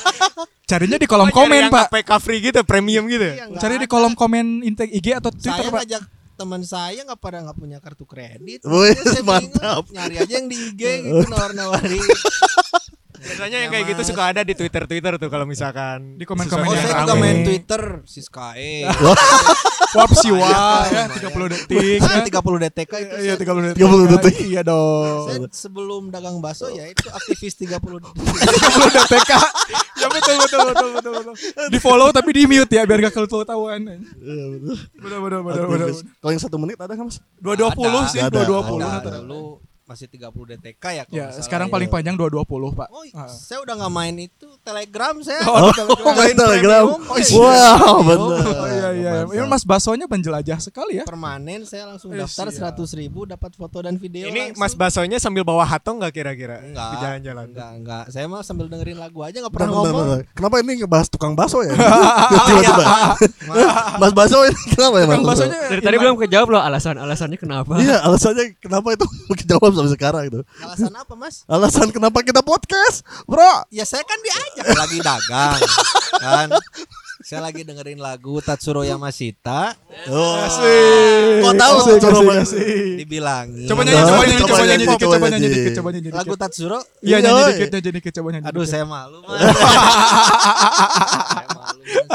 Carinya 0.70 0.96
di 0.96 1.04
kolom 1.04 1.28
komen, 1.28 1.68
yang 1.68 1.72
Pak. 1.72 1.92
APK 1.92 2.10
free 2.24 2.40
gitu, 2.40 2.64
premium 2.64 3.04
gitu. 3.04 3.28
Iya, 3.28 3.52
Cari 3.60 3.76
di 3.76 3.84
kolom 3.84 4.16
komen 4.16 4.64
IG 4.64 5.12
atau 5.12 5.28
Saya 5.36 5.60
Twitter, 5.60 5.68
Pak. 5.68 5.80
ngajak 5.84 6.02
teman 6.36 6.60
saya 6.64 7.00
nggak 7.04 7.20
pada 7.20 7.44
nggak 7.44 7.56
punya 7.56 7.78
kartu 7.84 8.08
kredit. 8.08 8.64
Wih, 8.64 8.96
saya 8.96 9.20
bingung, 9.20 9.28
mantap. 9.52 9.84
Nyari 9.92 10.14
aja 10.24 10.32
yang 10.40 10.48
di 10.48 10.56
IG 10.56 10.82
gitu 11.04 11.28
nawar-nawari. 11.32 12.00
Biasanya 13.18 13.58
yang 13.58 13.70
kayak 13.70 13.84
Ya, 13.84 13.90
gitu 13.90 14.02
suka 14.04 14.22
ada 14.26 14.40
di 14.40 14.52
Twitter-Twitter 14.52 15.12
tuh 15.16 15.28
kalau 15.28 15.44
misalkan 15.44 16.14
Di 16.14 16.24
komen-komen 16.24 16.62
Oh, 16.62 16.70
yang 16.70 16.82
saya 16.82 16.94
rame. 16.94 17.02
juga 17.02 17.14
main 17.16 17.38
Twitter 17.42 17.82
Siskae. 18.04 18.84
Warp 19.96 20.12
Siwa 20.12 20.36
ya 20.36 21.08
Lumayan. 21.08 21.08
30 21.08 21.54
detik. 21.54 21.98
Kan 21.98 22.18
ya. 22.18 22.24
30 22.26 22.60
DTK 22.60 22.92
itu. 22.98 23.14
Iya 23.16 23.32
saya- 23.32 23.40
30 23.40 23.62
detik. 23.64 23.80
30 23.80 24.12
detik. 24.12 24.34
Iya 24.44 24.60
dong. 24.62 25.24
Saya 25.24 25.38
sebelum 25.48 26.02
dagang 26.08 26.36
bakso 26.38 26.68
ya 26.68 26.84
itu 26.84 27.06
aktivis 27.08 27.54
30 27.56 27.80
detik. 27.96 28.24
30 28.76 28.96
detik. 28.98 29.24
Ya 29.96 30.06
betul 30.12 30.34
betul 30.36 30.60
betul 30.66 30.88
betul 30.92 31.12
betul. 31.14 31.34
Di 31.72 31.78
follow 31.78 32.08
tapi 32.10 32.30
di 32.30 32.44
mute 32.44 32.68
ya 32.70 32.84
biar 32.84 33.00
gak 33.00 33.14
ketahuan. 33.14 33.80
Iya, 33.80 33.96
betul. 34.52 34.76
Betul 34.96 35.18
betul 35.22 35.40
betul 35.42 35.64
betul. 35.66 35.90
Kalau 36.20 36.30
yang 36.30 36.42
satu 36.42 36.56
menit 36.58 36.76
ada 36.76 36.92
nggak, 36.92 37.06
Mas? 37.06 37.16
220 37.40 38.12
sih. 38.12 38.20
220 38.20 38.76
Ada, 38.76 38.86
rata-rata. 39.00 39.30
Masih 39.86 40.10
30 40.10 40.26
DTK 40.52 40.84
ya 40.92 41.02
kalau 41.06 41.14
Ya, 41.14 41.30
sekarang 41.38 41.70
ya. 41.70 41.72
paling 41.72 41.86
panjang 41.86 42.18
220, 42.18 42.42
Pak. 42.74 42.88
Oh, 42.90 43.06
Ah. 43.14 43.30
saya 43.30 43.62
udah 43.62 43.74
nggak 43.76 43.92
main 43.92 44.16
itu 44.20 44.48
Telegram 44.60 45.14
saya. 45.22 45.46
Oh, 45.46 45.54
Oh, 45.62 45.72
Telegram. 45.72 46.10
main 46.12 46.34
Telegram. 46.34 46.84
Oh, 46.90 47.16
iya. 47.16 47.30
Wow, 47.32 47.94
Premium. 48.02 48.65
Iya 49.08 49.22
iya. 49.24 49.36
Ini 49.36 49.46
Mas 49.46 49.62
Basonya 49.62 50.06
penjelajah 50.06 50.58
sekali 50.58 50.98
ya. 50.98 51.04
Permanen 51.04 51.62
saya 51.62 51.86
langsung 51.86 52.10
daftar 52.10 52.48
siap. 52.48 52.74
100 52.74 52.96
ribu 52.96 53.22
dapat 53.22 53.52
foto 53.52 53.78
dan 53.78 53.94
video 53.94 54.26
ini 54.26 54.50
langsung. 54.50 54.58
Mas 54.58 54.74
Basonya 54.74 55.16
sambil 55.16 55.42
bawa 55.42 55.62
hatong 55.62 55.98
nggak 55.98 56.12
kira-kira? 56.12 56.60
enggak 56.60 56.88
Di 56.88 56.96
jalan-jalan. 56.98 57.46
enggak 57.48 57.70
enggak 57.76 58.04
saya 58.08 58.24
mah 58.24 58.40
sambil 58.40 58.66
dengerin 58.66 58.96
lagu 58.96 59.20
aja 59.20 59.36
nggak 59.36 59.48
Bentar, 59.48 59.62
pernah 59.62 59.78
bentar, 59.78 59.92
ngomong 59.92 60.06
bentar. 60.16 60.34
Kenapa 60.34 60.54
ini 60.58 60.72
ngebahas 60.78 61.06
tukang 61.06 61.32
bakso 61.32 61.58
ya? 61.60 61.72
Tiba-tiba. 62.48 62.84
Mas 63.96 64.12
bakso 64.12 64.38
ini 64.42 64.58
kenapa 64.68 64.96
ya, 64.96 65.04
Mas? 65.04 65.14
Tukang 65.14 65.26
baksonya 65.26 65.58
Dari 65.68 65.80
tadi 65.82 65.96
belum 65.96 66.16
kejawab 66.18 66.48
loh 66.48 66.62
alasan-alasannya 66.62 67.36
kenapa. 67.36 67.72
Iya, 67.76 67.96
alasannya 68.02 68.44
kenapa 68.58 68.88
itu 68.92 69.06
kejawab 69.40 69.70
sampai 69.72 69.92
sekarang 69.92 70.22
gitu. 70.26 70.40
alasan 70.58 70.92
apa 70.92 71.14
mas 71.14 71.46
Alasan 71.46 71.88
kenapa 71.88 72.18
kita 72.20 72.40
podcast, 72.40 73.04
Bro? 73.24 73.68
ya 73.68 73.84
saya 73.84 74.02
kan 74.02 74.18
diajak 74.18 74.66
lagi 74.72 74.98
dagang 74.98 75.60
kan 76.16 76.48
saya 77.26 77.42
lagi 77.42 77.66
dengerin 77.66 77.98
lagu 77.98 78.38
Tatsuro 78.38 78.86
Yamashita 78.86 79.74
Oh. 80.06 80.38
Asik. 80.38 81.42
Kok 81.42 81.54
tahu 81.58 81.74
Asik, 81.76 81.98
Tatsuro 81.98 82.20
asik, 82.22 82.38
asik. 82.38 82.94
dibilangin 82.96 83.66
Coba 83.66 83.82
nyanyi, 83.82 83.98
Coba 83.98 84.06
coba 84.06 84.22
nyanyi, 84.22 84.38
coba 84.38 84.46
coba 84.46 84.62
nyanyi 84.62 84.86
dikit, 84.86 85.02
coba 85.02 85.26
nyanyi 85.26 85.48
dikit, 85.50 85.72
coba 85.74 85.88
nyanyi 85.90 86.06
dikit. 86.06 86.18
lagu 86.22 86.34
Tatsuro 86.38 86.78
Iya 87.02 87.16
nyanyi 87.18 87.34
Iya, 87.36 87.48
dikit, 87.50 87.68
nyanyi 87.72 87.90
dikit, 87.92 88.12
coba 88.14 88.28
nyanyi. 88.30 88.46
aduh 88.46 88.62
saya 88.64 88.84
malu 88.86 89.18
mas 89.26 89.42
saya 91.26 91.48
malu 91.50 91.80
mas 91.82 92.06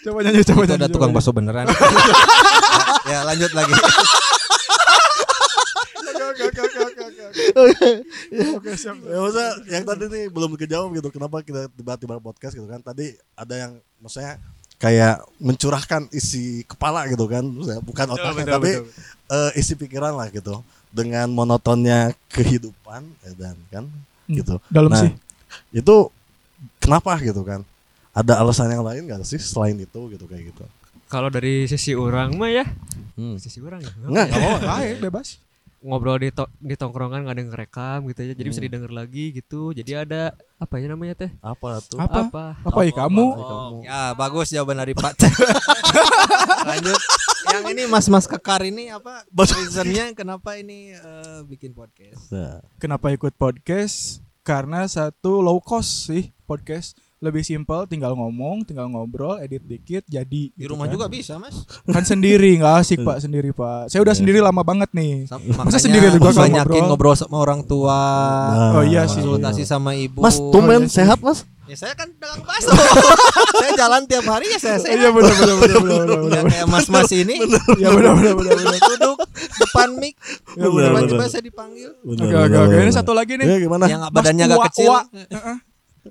Coba 0.00 0.18
nyanyi, 0.22 0.40
coba 0.42 0.62
nyanyi. 0.64 0.74
ada 0.74 0.88
tukang 0.88 1.12
bakso 1.12 1.30
beneran 1.30 1.66
ya 3.12 3.20
lanjut 3.22 3.52
lagi 3.52 3.74
Oke, 8.54 8.70
siap. 8.74 8.96
Ya, 9.00 9.18
maksudnya 9.18 9.50
yang 9.68 9.84
tadi 9.84 10.04
nih 10.06 10.24
belum 10.28 10.50
kejawab 10.54 10.88
gitu. 10.92 11.08
Kenapa 11.10 11.40
kita 11.40 11.66
tiba-tiba 11.70 12.18
podcast 12.18 12.52
gitu 12.52 12.64
kan? 12.64 12.80
Tadi 12.80 13.06
ada 13.32 13.54
yang 13.56 13.72
maksudnya 13.98 14.38
kayak 14.76 15.22
mencurahkan 15.38 16.10
isi 16.10 16.62
kepala 16.64 17.06
gitu 17.06 17.24
kan, 17.24 17.42
Maksudnya 17.42 17.80
bukan 17.80 18.06
otaknya 18.10 18.34
betul, 18.42 18.52
tapi 18.52 18.70
betul. 18.76 18.86
eh, 19.30 19.50
isi 19.56 19.72
pikiran 19.74 20.12
lah 20.12 20.28
gitu. 20.28 20.54
Dengan 20.90 21.26
monotonnya 21.28 22.12
kehidupan 22.28 23.02
ya 23.20 23.32
dan 23.36 23.56
kan 23.68 23.84
Hmm, 24.24 24.40
gitu. 24.40 24.56
Dalam 24.68 24.88
Nah, 24.88 25.04
sih. 25.04 25.12
Itu 25.70 26.08
kenapa 26.78 27.20
gitu 27.20 27.44
kan? 27.44 27.60
Ada 28.10 28.40
alasan 28.40 28.70
yang 28.70 28.80
lain 28.80 29.04
gak 29.04 29.20
sih 29.22 29.36
selain 29.36 29.76
itu 29.76 30.00
gitu 30.08 30.24
kayak 30.24 30.48
gitu? 30.48 30.64
Kalau 31.04 31.28
dari 31.28 31.68
sisi 31.68 31.92
orang 31.92 32.32
mah 32.32 32.48
ya, 32.48 32.64
Hmm. 33.14 33.36
sisi 33.36 33.60
orang 33.60 33.78
ya. 33.78 33.92
Enggak, 34.00 34.24
enggak 34.26 34.40
apa-apa. 34.40 34.66
Baik, 34.66 34.96
bebas. 35.02 35.28
Ngobrol 35.84 36.16
di 36.16 36.32
to- 36.32 36.48
di 36.58 36.74
tongkrongan 36.74 37.22
nggak 37.22 37.30
ada 37.30 37.40
yang 37.40 37.50
ngerekam 37.50 37.98
gitu 38.08 38.20
ya. 38.22 38.32
Jadi 38.32 38.48
bisa 38.48 38.58
Hmm. 38.58 38.66
didengar 38.66 38.90
lagi 38.90 39.24
gitu. 39.30 39.60
Jadi 39.70 39.92
ada 39.92 40.22
apa 40.56 40.74
ya 40.76 40.88
namanya 40.88 41.14
teh? 41.14 41.30
Apa 41.38 41.78
tuh? 41.78 42.00
Apa? 42.00 42.20
Apa? 42.24 42.44
Apa 42.64 42.80
ya 42.82 42.92
kamu? 42.94 43.26
Oh, 43.28 43.84
ya 43.84 44.12
bagus 44.14 44.48
jawaban 44.48 44.78
dari 44.78 44.92
Pak. 44.92 45.12
Lanjut. 46.64 46.96
Yang 47.46 47.64
ini 47.70 47.82
mas-mas 47.84 48.24
kekar 48.24 48.64
ini 48.64 48.88
apa? 48.88 49.28
Reasonnya 49.30 50.10
kenapa 50.12 50.56
ini 50.56 50.90
eh, 50.90 51.40
bikin 51.44 51.70
podcast? 51.70 52.32
Nah, 52.32 52.64
Kenapa 52.76 53.12
ikut 53.12 53.36
podcast? 53.36 54.24
Karena 54.40 54.84
satu 54.84 55.40
low 55.40 55.56
cost 55.58 56.08
sih 56.08 56.32
podcast. 56.42 56.96
Lebih 57.16 57.40
simpel, 57.40 57.84
tinggal 57.84 58.12
ngomong, 58.12 58.62
tinggal 58.62 58.84
ngobrol, 58.86 59.38
edit 59.38 59.62
dikit, 59.62 60.02
jadi. 60.04 60.50
Di 60.50 60.64
rumah 60.64 60.84
juga 60.86 61.06
bisa, 61.06 61.36
Mas. 61.36 61.64
Kan 61.82 62.02
sendiri 62.02 62.58
nggak 62.58 62.74
asik 62.78 63.00
pak, 63.00 63.16
sendiri 63.18 63.48
pak. 63.50 63.86
Saya 63.86 64.00
udah 64.00 64.12
sendiri 64.12 64.38
lama 64.38 64.60
banget 64.60 64.90
nih. 64.90 65.24
Sam- 65.24 65.40
Masa 65.40 65.64
Makanya 65.64 65.80
sendiri 65.80 66.06
juga 66.10 66.28
kalau 66.28 66.42
banyakin 66.42 66.60
ngobrol? 66.74 66.88
ngobrol 66.90 67.14
sama 67.14 67.36
orang 67.38 67.60
tua. 67.62 68.00
Nah, 68.50 68.70
Oh 68.74 68.84
iya 68.84 69.04
sih. 69.04 69.18
Konsultasi 69.18 69.62
sama 69.62 69.94
ibu. 69.94 70.20
Mas, 70.20 70.36
Oh, 70.36 70.50
tumben 70.50 70.80
iya 70.80 70.86
sih. 70.86 70.96
sehat 70.98 71.18
mas? 71.18 71.48
Ya 71.64 71.76
saya 71.78 71.96
kan 71.96 72.12
dagang 72.14 72.44
bakso. 72.44 72.68
saya 73.56 73.72
jalan 73.74 74.04
tiap 74.04 74.26
hari 74.26 74.44
ya 74.46 74.58
saya 74.58 74.76
sehat. 74.76 75.00
Iya 75.00 75.08
benar 75.08 75.32
benar 75.32 75.56
benar 75.56 75.80
benar. 75.80 76.12
Ya, 76.28 76.42
kayak 76.44 76.66
mas-mas 76.68 77.08
ini 77.10 77.40
Iya 77.74 77.88
benar 77.90 78.12
benar 78.12 78.34
benar 78.36 78.52
benar. 78.58 78.80
duduk 78.84 79.16
depan 79.58 79.88
mic. 79.96 80.12
Ya, 80.52 80.68
benar, 80.68 80.90
Tiba-tiba 80.92 81.16
benar. 81.16 81.30
saya 81.30 81.40
dipanggil. 81.42 81.90
Oke 81.96 82.20
oke 82.28 82.56
oke. 82.60 82.74
Ini 82.76 82.92
satu 82.92 83.12
lagi 83.12 83.40
nih. 83.40 83.46
Ya, 83.46 83.56
gimana? 83.58 83.84
Yang 83.86 84.02
badannya 84.12 84.44
agak 84.44 84.60
kecil. 84.68 84.92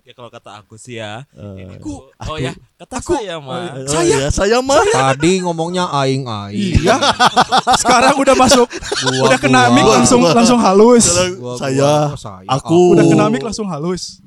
Ya 0.01 0.13
kalau 0.13 0.27
kata 0.27 0.57
aku 0.57 0.73
sih 0.73 0.97
ya. 0.97 1.21
Eh, 1.31 1.62
ini 1.62 1.77
tuh- 1.77 2.09
oh 2.09 2.38
ya, 2.38 2.57
kata 2.75 2.97
saya 2.97 3.38
mah. 3.38 3.77
oh 3.77 4.01
iya, 4.01 4.33
saya 4.33 4.57
mah. 4.57 4.81
Tadi 4.89 5.45
ngomongnya 5.45 5.85
aing 5.93 6.25
aing. 6.25 6.81
Iya. 6.81 6.97
Sekarang 7.77 8.17
udah 8.17 8.33
masuk. 8.33 8.65
Gua, 8.65 9.29
udah 9.29 9.38
kena 9.38 9.69
gua. 9.69 9.75
mic 9.77 9.85
langsung 9.85 10.25
Gua. 10.25 10.33
langsung 10.33 10.57
halus. 10.57 11.05
Gua- 11.07 11.53
gua- 11.53 11.57
saya, 11.62 11.93
oh, 12.09 12.17
saya. 12.17 12.47
aku. 12.50 12.97
Udah 12.97 13.05
kena 13.05 13.29
mic 13.29 13.45
langsung 13.45 13.69
halus. 13.69 14.17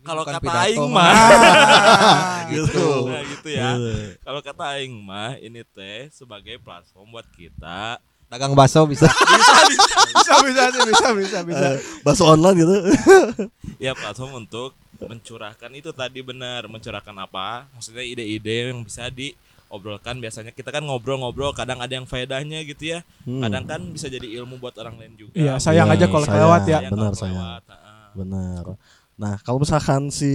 Kalau 0.00 0.22
kata 0.22 0.38
pidato, 0.38 0.62
aing 0.64 0.86
mah. 0.88 1.12
gitu. 2.54 2.86
Nah, 3.10 3.22
gitu 3.26 3.48
ya. 3.50 3.68
Iya. 3.74 3.94
Kalau 4.22 4.40
kata 4.40 4.64
aing 4.78 4.94
mah 4.94 5.34
ini 5.36 5.66
teh 5.66 6.06
sebagai 6.10 6.56
platform 6.58 7.10
buat 7.10 7.26
kita 7.30 7.98
Dagang 8.30 8.54
bakso 8.54 8.86
bisa. 8.86 9.10
Bisa 10.10 10.34
bisa 10.42 10.62
sih, 10.70 10.82
bisa 10.86 11.08
bisa 11.14 11.38
bisa. 11.42 11.66
Eh, 11.74 11.78
Bahasa 12.06 12.22
online 12.24 12.56
gitu. 12.58 12.74
ya 13.78 13.90
platform 13.90 14.46
untuk 14.46 14.70
mencurahkan 15.02 15.70
itu 15.72 15.90
tadi 15.90 16.20
benar 16.20 16.64
mencurahkan 16.64 17.16
apa 17.16 17.64
maksudnya 17.70 18.02
ide-ide 18.02 18.68
yang 18.68 18.80
bisa 18.80 19.08
diobrolkan 19.08 20.16
biasanya 20.16 20.50
kita 20.50 20.68
kan 20.68 20.82
ngobrol-ngobrol 20.82 21.50
kadang 21.50 21.78
ada 21.78 21.90
yang 21.90 22.04
faedahnya 22.04 22.60
gitu 22.62 22.90
ya 22.90 23.00
Hmm. 23.22 23.40
kadang 23.40 23.64
kan 23.66 23.80
bisa 23.86 24.06
jadi 24.06 24.26
ilmu 24.36 24.56
buat 24.56 24.76
orang 24.76 24.96
lain 24.96 25.14
juga 25.16 25.32
Iya, 25.34 25.56
sayang 25.56 25.86
Iya, 25.86 25.96
aja 25.96 26.06
kalau 26.06 26.22
sayang. 26.22 26.34
kelewat 26.36 26.62
ya. 26.64 26.78
Benar, 26.84 27.12
sayang. 27.12 27.36
kelewat, 27.36 27.62
heeh. 27.66 28.04
Benar. 28.12 28.64
Nah, 29.14 29.34
kalau 29.38 29.58
misalkan 29.58 30.08
si 30.08 30.32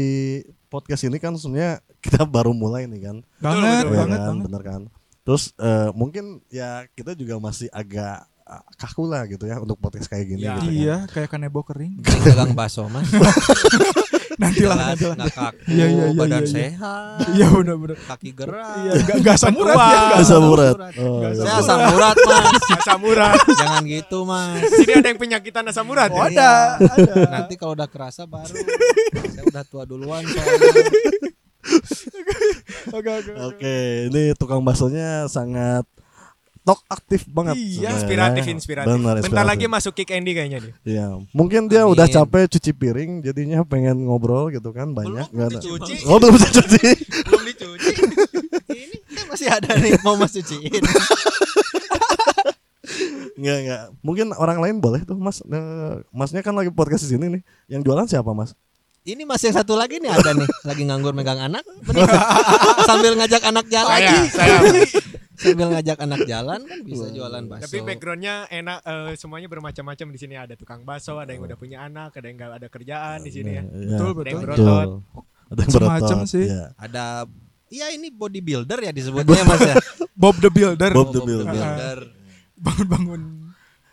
podcast 0.67 1.01
ini 1.03 1.17
kan 1.17 1.34
sebenarnya 1.34 1.77
kita 2.00 2.22
baru 2.24 2.51
mulai 2.51 2.86
nih 2.86 3.01
kan. 3.03 3.17
Banget 3.39 3.84
Iya 3.84 3.89
banget 3.91 4.19
kan, 4.19 4.27
banget. 4.27 4.45
bener 4.45 4.62
kan. 4.63 4.81
Terus 5.22 5.43
eh, 5.57 5.89
mungkin 5.91 6.25
ya 6.48 6.69
kita 6.91 7.13
juga 7.13 7.36
masih 7.39 7.65
agak 7.69 8.22
ah, 8.45 8.62
kaku 8.75 9.03
lah 9.03 9.25
gitu 9.25 9.43
ya 9.43 9.57
untuk 9.57 9.75
podcast 9.75 10.05
kayak 10.05 10.25
gini 10.27 10.39
Iya. 10.39 10.53
gitu 10.53 10.62
kan. 10.62 10.69
Iya, 10.72 10.98
kayak 11.10 11.29
kanebo 11.31 11.60
kering. 11.62 11.98
Dagang 12.24 12.53
bakso 12.53 12.86
mas. 12.88 13.10
Nanti 14.36 14.62
lah, 14.62 14.75
Jelas, 14.75 14.88
nanti 14.92 15.04
lah. 15.06 15.15
nggak 15.15 15.32
kaku, 15.32 15.58
Iya, 15.65 15.86
iya, 15.86 16.04
iya, 16.06 16.08
badan 16.12 16.36
iya, 16.36 16.39
iya. 16.42 16.51
sehat, 16.51 17.18
Iya 17.32 17.48
benar 17.50 17.75
benar. 17.77 17.98
kaki 18.04 18.30
gerak. 18.32 18.75
Iya, 18.75 18.92
enggak 18.96 19.15
enggak 19.15 19.36
asam 19.36 19.54
urat 19.56 19.75
ya, 19.75 19.80
enggak 19.80 20.12
Asam 20.15 20.20
asam 20.20 20.44
urat. 20.46 20.75
urat. 20.75 20.94
Oh, 20.96 21.15
Nggak 21.15 21.32
iya. 21.32 21.42
Saya 21.42 21.56
asam 21.58 21.80
urat 21.89 22.15
mas. 22.20 22.46
Asam 22.75 23.00
urat. 23.01 23.38
Jangan 23.56 23.82
gitu 23.86 24.18
mas. 24.22 24.62
Sini 24.70 24.92
ada 24.94 25.08
yang 25.08 25.20
penyakitan 25.20 25.63
asam 25.65 25.86
urat. 25.88 26.10
Oh, 26.10 26.20
ya? 26.20 26.27
ada, 26.27 26.50
ada. 26.82 27.13
Nanti 27.36 27.54
kalau 27.56 27.74
udah 27.74 27.88
kerasa 27.88 28.24
baru. 28.25 28.51
Saya 29.25 29.44
udah 29.46 29.63
tua 29.63 29.84
duluan 29.84 30.24
soalnya. 30.24 30.74
Oke 32.94 33.10
oke. 33.10 33.32
Oke, 33.44 33.75
ini 34.08 34.38
tukang 34.38 34.62
baksonya 34.62 35.25
sangat 35.25 35.82
tok 36.65 36.81
aktif 36.89 37.29
banget. 37.29 37.55
Iya. 37.55 37.93
Inspiratif, 37.93 38.43
inspiratif. 38.50 38.89
Benar, 38.89 39.22
Bentar 39.22 39.29
inspiratif. 39.29 39.51
lagi 39.53 39.65
masuk 39.69 39.93
kick 39.93 40.10
Andy 40.10 40.34
kayaknya 40.34 40.60
nih. 40.60 40.74
Iya, 40.84 41.05
mungkin 41.29 41.69
dia 41.69 41.86
Amin. 41.86 41.93
udah 41.93 42.05
capek 42.10 42.50
cuci 42.50 42.72
piring, 42.74 43.12
jadinya 43.22 43.62
pengen 43.62 44.01
ngobrol 44.01 44.50
gitu 44.50 44.74
kan 44.74 44.91
banyak. 44.91 45.29
Belum 45.29 45.53
dicuci. 45.53 46.10
Oh 46.10 46.17
belum 46.17 46.34
bisa 46.34 46.50
cuci. 46.51 46.81
Belum 47.24 47.43
dicuci. 47.45 47.89
Ini 48.65 48.98
kan 49.07 49.25
masih 49.29 49.48
ada 49.48 49.69
nih 49.77 49.93
mau 50.01 50.17
mas 50.17 50.34
cuciin. 50.34 50.81
Enggak 53.36 53.57
enggak. 53.62 53.81
Mungkin 54.00 54.25
orang 54.31 54.57
lain 54.63 54.75
boleh 54.79 55.03
tuh 55.03 55.17
Mas. 55.17 55.43
Eh, 55.43 55.95
masnya 56.10 56.39
kan 56.39 56.55
lagi 56.55 56.72
podcast 56.72 57.03
di 57.03 57.13
sini 57.13 57.25
nih. 57.29 57.41
Yang 57.67 57.81
jualan 57.84 58.07
siapa 58.07 58.31
Mas? 58.31 58.55
Ini 59.05 59.22
masih 59.22 59.53
yang 59.53 59.62
satu 59.62 59.77
lagi 59.77 60.01
nih 60.01 60.10
ada 60.10 60.34
nih 60.34 60.50
lagi 60.65 60.81
nganggur 60.81 61.13
megang 61.13 61.38
anak 61.38 61.62
sambil 62.89 63.13
ngajak 63.13 63.38
anak 63.45 63.69
jalan 63.69 64.01
Saya, 64.01 64.17
saya. 64.34 64.57
Sambil 65.38 65.68
ngajak 65.72 65.98
anak 66.00 66.22
jalan 66.25 66.60
kan 66.65 66.80
bisa 66.82 67.06
jualan 67.12 67.44
bakso. 67.48 67.63
Tapi 67.68 67.77
backgroundnya 67.84 68.36
enak, 68.50 68.80
eh, 68.84 69.12
semuanya 69.15 69.48
bermacam-macam 69.51 70.08
di 70.12 70.20
sini. 70.20 70.36
Ada 70.36 70.56
tukang 70.56 70.82
bakso, 70.84 71.20
ada 71.20 71.32
yang 71.32 71.44
udah 71.46 71.58
punya 71.60 71.84
anak, 71.86 72.15
ada 72.15 72.25
yang 72.27 72.38
nggak 72.39 72.51
ada 72.58 72.68
kerjaan 72.68 73.20
di 73.24 73.32
sini 73.32 73.51
ya. 73.56 73.63
Iya, 73.63 73.98
Betul 73.98 74.10
Ada 74.15 74.30
yang 74.30 74.39
betul. 74.42 74.48
berotot. 74.48 74.89
Ada 75.46 75.60
yang 75.62 75.72
berotot. 75.74 76.20
sih. 76.25 76.46
Iya. 76.48 76.63
Ada 76.75 77.06
Iya 77.65 77.89
ini 77.98 78.13
bodybuilder 78.13 78.77
ya 78.77 78.92
disebutnya 78.94 79.42
Mas 79.42 79.62
ya. 79.65 79.75
Bob 80.22 80.38
the 80.38 80.54
Builder. 80.54 80.92
Bob 80.94 81.10
the 81.12 81.22
Builder. 81.25 81.98
Bangun-bangun. 82.56 83.22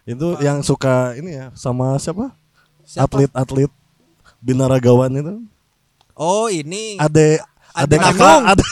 Itu 0.05 0.37
yang 0.45 0.61
suka 0.61 1.17
ini 1.17 1.35
ya 1.41 1.47
sama 1.57 1.97
siapa? 1.97 2.37
Siapa? 2.85 3.07
Atlet-atlet 3.09 3.73
binaragawan 4.45 5.11
itu. 5.17 5.35
Oh 6.13 6.53
ini 6.53 7.01
Ade 7.01 7.41
Ade 7.73 7.97
kakak, 7.97 8.39
ade 8.47 8.65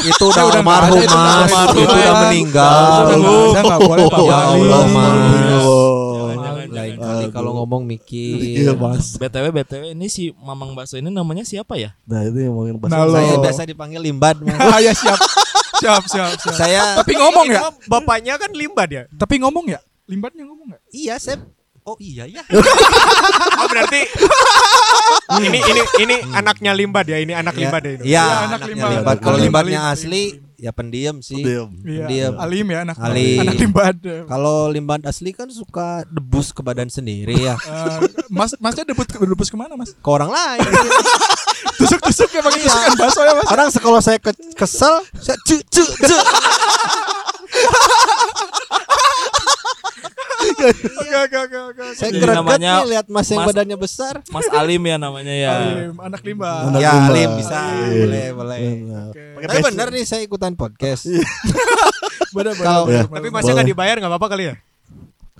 itu 0.10 0.24
udah 0.24 0.44
almarhum 0.50 0.98
ada, 0.98 1.44
Mas, 1.44 1.52
itu 1.70 1.84
udah 1.84 2.14
meninggal. 2.22 2.80
Udah 3.04 3.16
nggak 3.18 3.36
ada, 3.46 3.60
nggak 3.62 3.80
boleh 3.82 4.04
Pak 4.06 4.20
Ya. 4.20 4.36
Allah, 4.46 4.82
Mas. 4.88 5.64
Lain 6.68 6.94
kali 6.96 7.26
kalau 7.28 7.50
ngomong 7.54 7.82
mikir. 7.82 8.38
Iya 8.38 8.72
Mas. 8.72 9.16
btw 9.16 9.46
btw 9.50 9.82
ini 9.90 10.06
si 10.06 10.32
mamang 10.34 10.72
bakso 10.72 10.96
ini 10.96 11.08
namanya 11.08 11.42
siapa 11.42 11.74
ya 11.74 11.96
Nah 12.04 12.22
itu 12.22 12.38
yang 12.38 12.52
ngomongin 12.52 12.76
Nah, 12.78 12.82
bahasa. 12.88 13.04
lo. 13.04 13.12
Saya 13.14 13.36
biasa 13.38 13.60
dipanggil 13.64 14.00
Limbad 14.02 14.36
Mas. 14.38 14.56
Ah 14.68 14.80
ya 14.80 14.92
siap. 14.92 15.18
Siap 15.78 16.02
siap 16.06 16.30
siap. 16.38 16.54
Saya 16.54 16.82
Tapi 16.96 17.12
ngomong 17.14 17.46
ya? 17.48 17.60
Bapaknya 17.84 18.34
kan 18.36 18.50
limbad 18.50 18.88
ya. 18.88 19.02
Tapi 19.10 19.38
ngomong 19.38 19.68
ya? 19.68 19.80
Limbatnya 20.04 20.44
ngomong 20.44 20.66
nggak? 20.70 20.82
iya 20.88 21.16
saya 21.16 21.36
Oh 21.88 21.96
iya 21.98 22.28
ya. 22.28 22.44
Oh 23.58 23.66
berarti 23.66 24.06
ini 25.40 25.58
ini 25.58 25.82
ini 25.98 26.14
anaknya 26.30 26.70
limbad 26.70 27.02
ya. 27.04 27.18
Ini 27.18 27.32
anak 27.34 27.56
limbad 27.56 27.82
ya. 27.82 27.90
ini. 27.90 28.02
Iya, 28.06 28.22
anak 28.22 28.38
anaknya 28.60 28.68
limbad. 28.68 28.92
limbad. 28.92 29.16
Kalau 29.18 29.36
alim. 29.40 29.80
asli 29.82 30.22
ya 30.54 30.70
pendiam 30.70 31.16
sih. 31.18 31.40
Diam. 31.40 31.70
Iya. 31.82 32.06
Diam. 32.06 32.32
Alim 32.36 32.66
ya 32.68 32.78
anak 32.84 32.96
Alim. 33.00 33.40
anak 33.42 33.56
limbat. 33.56 33.96
Kalau 34.26 34.68
limbat 34.68 35.00
asli 35.02 35.32
kan 35.32 35.48
suka 35.48 36.04
debus 36.06 36.52
ke 36.52 36.60
badan 36.60 36.86
sendiri 36.86 37.34
ya. 37.40 37.56
Eh, 37.68 37.98
mas 38.28 38.52
masnya 38.58 38.84
debut 38.84 39.06
debus 39.08 39.48
ke 39.48 39.56
mana 39.56 39.74
mas? 39.74 39.90
Ke 39.90 40.08
orang 40.08 40.28
lain. 40.28 40.60
Tusuk 41.78 41.98
tusuk 42.02 42.30
ya 42.30 42.42
pakai 42.42 42.58
Iya. 42.58 42.68
tusukan 42.68 42.94
bakso 42.94 43.20
ya 43.22 43.32
mas? 43.34 43.46
Kadang 43.48 43.68
kalau 43.80 44.00
saya 44.02 44.18
ke- 44.18 44.54
kesel, 44.54 44.94
saya 45.16 45.38
cu 45.42 45.56
cu 45.66 45.82
cu. 45.82 46.16
Oke 50.48 51.16
oke 51.18 51.36
oke 51.38 51.58
oke. 51.70 51.82
Saya 51.92 52.08
Jadi 52.08 52.18
greget 52.20 52.36
namanya 52.36 52.72
nih 52.78 52.86
lihat 52.90 53.06
mas 53.06 53.26
yang 53.26 53.40
Mas- 53.40 53.48
badannya 53.50 53.78
besar. 53.78 54.14
Mas 54.28 54.46
Alim 54.50 54.82
ya 54.82 54.96
namanya 54.96 55.34
ya 55.34 55.50
Alim, 55.54 55.96
anak. 55.98 56.20
Anak 56.24 56.80
ya. 56.80 56.92
Alim 57.06 57.30
bisa. 57.36 57.58
Iya. 57.58 58.04
Boleh, 58.04 58.26
boleh. 58.32 58.58
Benar. 58.58 59.06
Oke. 59.08 59.22
Pakai 59.34 59.46
Tapi 59.48 59.58
bener 59.64 59.86
nih 59.90 60.04
saya 60.04 60.22
ikutan 60.22 60.52
podcast. 60.54 61.02
Bener 62.36 62.52
Kalau- 62.54 62.84
bener. 62.86 63.08
Tapi 63.08 63.28
masnya 63.28 63.52
nggak 63.54 63.68
dibayar 63.68 63.96
nggak 63.96 64.12
apa-apa 64.12 64.28
kali 64.28 64.44
ya? 64.46 64.54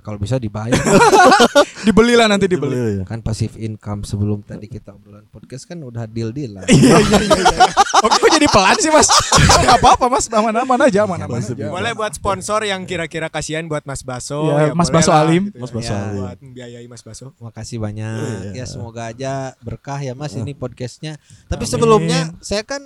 Kalau 0.01 0.17
bisa 0.17 0.39
dibayar. 0.39 0.75
dibeli 1.87 2.13
lah 2.15 2.27
nanti 2.27 2.47
dibeli. 2.47 2.75
Dibeli 2.75 2.99
ya. 3.01 3.05
kan 3.07 3.19
pasif 3.23 3.55
income 3.55 4.03
sebelum 4.03 4.43
tadi 4.43 4.67
kita 4.67 4.95
obrolan 4.95 5.27
podcast 5.29 5.67
kan 5.67 5.79
udah 5.83 6.07
deal 6.07 6.31
deal 6.33 6.59
lah. 6.59 6.65
Iya 6.71 6.97
iya 7.03 7.19
iya. 7.21 7.39
iya. 7.43 7.67
Oke 7.99 8.15
kok 8.23 8.31
jadi 8.31 8.47
pelan 8.47 8.77
sih 8.79 8.91
mas? 8.91 9.11
Gak 9.59 9.77
apa-apa 9.83 10.05
mas, 10.07 10.25
aman-aman 10.31 10.79
aja, 10.87 11.03
aman-aman 11.03 11.43
Masih 11.43 11.55
aja. 11.59 11.67
Boleh 11.67 11.91
buat 11.91 12.11
sponsor 12.15 12.63
yang 12.63 12.87
kira-kira 12.87 13.27
kasihan 13.27 13.67
buat 13.67 13.83
Mas 13.83 14.01
Baso. 14.01 14.47
Ya, 14.47 14.71
Mas 14.71 14.87
Baso 14.87 15.11
lah, 15.11 15.27
Alim. 15.27 15.51
gitu 15.51 15.59
Mas 15.59 15.71
ya. 15.71 15.75
Baso 15.75 15.91
Ya. 15.91 15.99
Alim. 15.99 16.21
Buat 16.23 16.39
membiayai 16.39 16.85
Mas 16.87 17.03
Baso. 17.03 17.35
Makasih 17.43 17.77
banyak. 17.83 18.55
Iya. 18.55 18.63
Ya 18.63 18.65
semoga 18.65 19.11
aja 19.11 19.53
berkah 19.59 19.99
ya 19.99 20.15
Mas 20.15 20.33
ini 20.39 20.55
podcastnya. 20.55 21.19
Tapi 21.51 21.67
Amin. 21.67 21.73
sebelumnya 21.75 22.19
saya 22.39 22.63
kan 22.63 22.79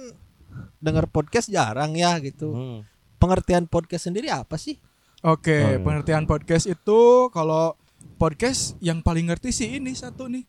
dengar 0.81 1.05
podcast 1.07 1.47
jarang 1.47 1.93
ya 1.93 2.17
gitu. 2.19 2.51
Hmm. 2.51 2.79
Pengertian 3.21 3.69
podcast 3.69 4.11
sendiri 4.11 4.27
apa 4.33 4.59
sih? 4.59 4.75
Oke, 5.23 5.55
Oh, 5.55 5.69
iya. 5.69 5.79
pengertian 5.79 6.27
podcast 6.27 6.67
itu 6.67 6.99
kalau 7.31 7.79
podcast 8.17 8.75
yang 8.79 8.99
paling 8.99 9.31
ngerti 9.31 9.49
sih 9.49 9.79
ini 9.79 9.95
satu 9.95 10.27
nih. 10.27 10.43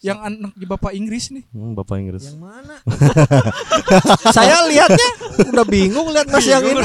Yang 0.00 0.18
anak 0.22 0.52
di 0.54 0.64
Bapak 0.64 0.94
Inggris 0.94 1.28
nih. 1.28 1.44
Hmm, 1.50 1.74
Bapak 1.74 1.98
Inggris. 1.98 2.24
Yang 2.24 2.40
mana? 2.40 2.78
saya 4.36 4.64
lihatnya 4.64 5.08
udah 5.44 5.66
bingung 5.66 6.08
lihat 6.08 6.24
Mas 6.26 6.46
yang 6.46 6.62
ini. 6.62 6.78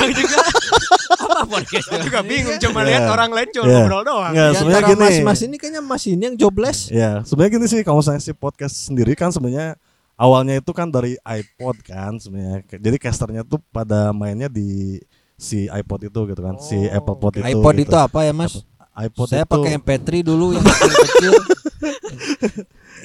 Apa 1.16 1.48
podcast? 1.48 1.86
Saya 1.86 2.02
juga 2.02 2.20
bingung 2.22 2.58
cuma 2.60 2.82
Iya. 2.82 2.88
lihat 2.92 3.04
orang 3.08 3.30
lain 3.32 3.50
cuma 3.54 3.66
Iya. 3.66 3.78
ngobrol 3.80 4.04
doang. 4.04 4.34
Nggak, 4.34 4.50
Di 4.50 4.58
sebenarnya 4.58 4.90
gini. 4.90 5.04
Mas-mas 5.06 5.40
ini 5.42 5.56
kayaknya 5.56 5.82
Mas 5.82 6.04
ini 6.04 6.24
yang 6.24 6.36
jobless. 6.36 6.80
Ya, 6.90 7.24
sebenarnya 7.24 7.52
gini 7.56 7.68
sih 7.70 7.82
kalau 7.82 8.02
saya 8.02 8.20
si 8.20 8.34
podcast 8.34 8.76
sendiri 8.84 9.14
kan 9.14 9.30
sebenarnya 9.30 9.80
awalnya 10.16 10.60
itu 10.60 10.72
kan 10.74 10.90
dari 10.90 11.16
iPod 11.22 11.78
kan 11.86 12.18
sebenarnya. 12.18 12.68
Jadi 12.68 12.98
casternya 13.00 13.46
tuh 13.46 13.64
pada 13.70 14.12
mainnya 14.12 14.52
di 14.52 15.00
si 15.36 15.68
iPod 15.68 16.08
itu 16.08 16.20
gitu 16.32 16.42
kan, 16.42 16.56
si 16.60 16.78
Apple 16.88 17.20
Pod 17.20 17.36
itu. 17.36 17.44
iPod 17.44 17.76
gitu. 17.76 17.92
itu 17.92 17.96
apa 17.96 18.20
ya 18.24 18.32
Mas? 18.32 18.64
iPod 18.96 19.28
saya 19.28 19.44
itu 19.44 19.52
pakai 19.52 19.72
MP3 19.76 20.10
dulu 20.24 20.56
yang 20.56 20.64
kecil-kecil. 20.64 21.34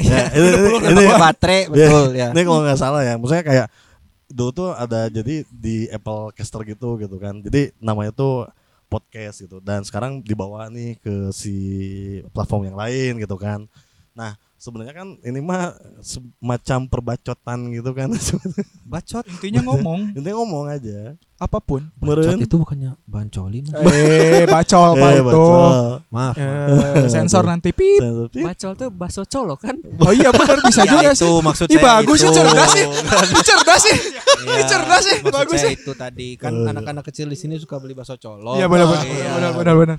Ya, 0.00 0.32
ini, 0.37 0.49
ini, 0.80 0.96
ini, 0.96 1.04
baterai 1.12 1.68
betul 1.68 2.16
ya. 2.16 2.32
ini 2.32 2.40
kalau 2.49 2.64
nggak 2.64 2.80
salah 2.80 3.04
ya, 3.04 3.20
maksudnya 3.20 3.44
kayak 3.44 3.66
dulu 4.32 4.50
tuh 4.54 4.70
ada 4.72 5.12
jadi 5.12 5.44
di 5.50 5.92
Apple 5.92 6.32
Caster 6.32 6.64
gitu 6.64 6.96
gitu 6.96 7.20
kan. 7.20 7.42
Jadi 7.44 7.76
namanya 7.82 8.14
tuh 8.14 8.49
podcast 8.88 9.44
gitu 9.44 9.60
dan 9.60 9.84
sekarang 9.84 10.25
dibawa 10.25 10.72
nih 10.72 10.96
ke 10.99 11.30
si 11.37 11.54
platform 12.32 12.72
yang 12.72 12.78
lain 12.78 13.20
gitu 13.20 13.37
kan. 13.37 13.68
Nah, 14.16 14.40
sebenarnya 14.60 14.92
kan 14.92 15.08
ini 15.24 15.40
mah 15.40 15.72
semacam 15.98 16.78
perbacotan 16.84 17.72
gitu 17.72 17.90
kan. 17.90 18.12
Bacot. 18.92 19.24
Intinya 19.24 19.64
ngomong 19.64 20.00
Intinya 20.16 20.36
ngomong 20.36 20.64
aja. 20.68 21.16
apa 21.40 21.56
pun. 21.56 21.88
Bacot 21.96 22.20
Meren. 22.20 22.44
itu 22.44 22.52
bukannya 22.54 22.92
bancoli 23.08 23.64
mas. 23.64 23.72
Eh, 23.80 24.44
bacol 24.44 24.92
Pak 25.00 25.08
Eh, 25.08 25.18
itu. 25.18 25.44
Maaf. 26.12 26.34
Eh, 26.36 27.08
sensor 27.08 27.48
nanti 27.48 27.72
pip. 27.72 28.04
Bacol 28.36 28.72
tuh 28.76 28.92
bakso 28.92 29.24
colok 29.24 29.64
kan? 29.64 29.80
Oh 29.98 30.12
iya 30.12 30.28
benar 30.30 30.60
bisa 30.60 30.84
Ya, 30.84 30.92
juga 30.92 31.10
itu 31.10 31.24
sih. 31.24 31.40
maksud 31.40 31.66
Ih 31.66 31.80
bagus 31.80 32.20
itu. 32.20 32.28
sih 32.28 32.32
cerdas 32.36 32.70
sih. 32.70 32.84
Ih, 32.84 33.40
cerdas 33.42 33.80
sih. 33.80 33.96
Iya, 34.40 34.52
Ih, 34.52 34.64
cerdas 34.68 35.02
sih. 35.02 35.18
Bagus 35.24 35.58
sih. 35.58 35.72
itu 35.74 35.92
tadi 35.94 36.36
kan 36.36 36.52
anak-anak 36.52 37.08
kecil 37.08 37.24
di 37.24 37.34
sini 37.34 37.56
suka 37.56 37.80
beli 37.80 37.96
bakso 37.96 38.14
colok. 38.14 38.60
Iya, 38.60 38.68
benar, 38.68 38.84
benar, 38.86 39.04
Iya, 39.08 39.32
benar, 39.56 39.74
benar. 39.74 39.96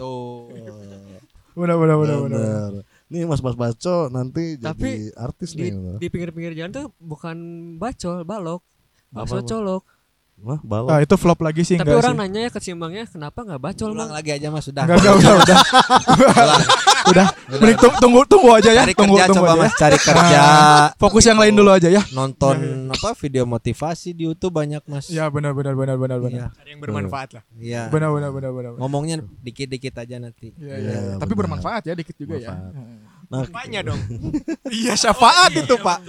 Benar 1.51 1.75
benar 1.75 1.97
benar 1.97 2.85
Bener. 3.11 3.27
Nih 3.27 3.27
Mas-mas 3.27 3.59
Baco 3.59 4.07
nanti 4.07 4.55
Tapi 4.55 5.11
jadi 5.11 5.19
artis 5.19 5.51
Di, 5.51 5.67
nih. 5.67 5.99
di 5.99 6.07
pinggir-pinggir 6.07 6.55
jalan 6.55 6.71
tuh 6.71 6.87
bukan 6.95 7.37
bacol, 7.75 8.23
balok. 8.23 8.63
Bakso 9.11 9.43
colok. 9.43 9.83
Wah, 10.41 10.57
balok. 10.57 10.89
Ah, 10.89 10.99
itu 10.99 11.13
flop 11.15 11.37
lagi 11.39 11.61
sih 11.61 11.77
Tapi 11.77 11.93
orang 11.93 12.13
sih. 12.13 12.19
nanya 12.19 12.39
ya 12.41 12.49
kesimbangnya 12.49 13.05
kenapa 13.05 13.41
nggak 13.41 13.61
bacol, 13.61 13.93
Ulang 13.93 14.09
lagi 14.09 14.33
aja 14.33 14.49
mas 14.49 14.65
sudah. 14.65 14.83
Enggak 14.83 14.97
enggak 14.97 15.15
udah 15.15 15.33
udah. 15.37 15.57
Udah. 17.07 17.27
Mending 17.51 17.77
tunggu 17.77 17.97
tunggu, 17.99 18.21
tunggu 18.25 18.49
aja 18.51 18.69
ya. 18.71 18.81
Cari 18.81 18.93
Tunggu 18.93 19.15
kerja 19.15 19.27
tunggu 19.27 19.41
coba 19.41 19.53
aja. 19.53 19.61
mas 19.61 19.69
ya. 19.69 19.77
cari 19.77 19.97
kerja. 19.97 20.39
Fokus 20.97 21.23
yang 21.23 21.37
lain 21.37 21.53
dulu 21.53 21.69
aja 21.69 21.89
ya. 21.89 22.01
Nonton 22.09 22.57
apa 22.89 23.13
video 23.15 23.43
motivasi 23.45 24.09
di 24.11 24.25
YouTube 24.25 24.53
banyak 24.55 24.81
mas. 24.85 25.05
Ya 25.07 25.25
benar 25.27 25.53
benar 25.53 25.73
benar 25.73 25.95
benar 25.95 26.17
benar. 26.17 26.49
Iya. 26.49 26.57
Ada 26.57 26.69
yang 26.69 26.81
bermanfaat 26.81 27.29
lah. 27.31 27.43
Iya. 27.53 27.81
Benar 27.87 28.09
benar 28.09 28.29
benar 28.31 28.51
benar. 28.51 28.71
Ngomongnya 28.77 29.15
dikit-dikit 29.39 29.93
aja 29.95 30.15
nanti. 30.17 30.53
Iya, 30.55 30.75
Iya, 30.75 30.89
iya. 30.91 31.15
Tapi 31.15 31.31
benar. 31.31 31.39
bermanfaat 31.45 31.81
ya 31.85 31.93
dikit 31.93 32.15
juga 32.15 32.35
ya. 32.35 32.57
Nah, 33.29 33.45
Bapaknya 33.45 33.79
dong. 33.83 34.01
Iya 34.67 34.93
syafaat 34.95 35.53
itu 35.53 35.75
Pak. 35.77 35.99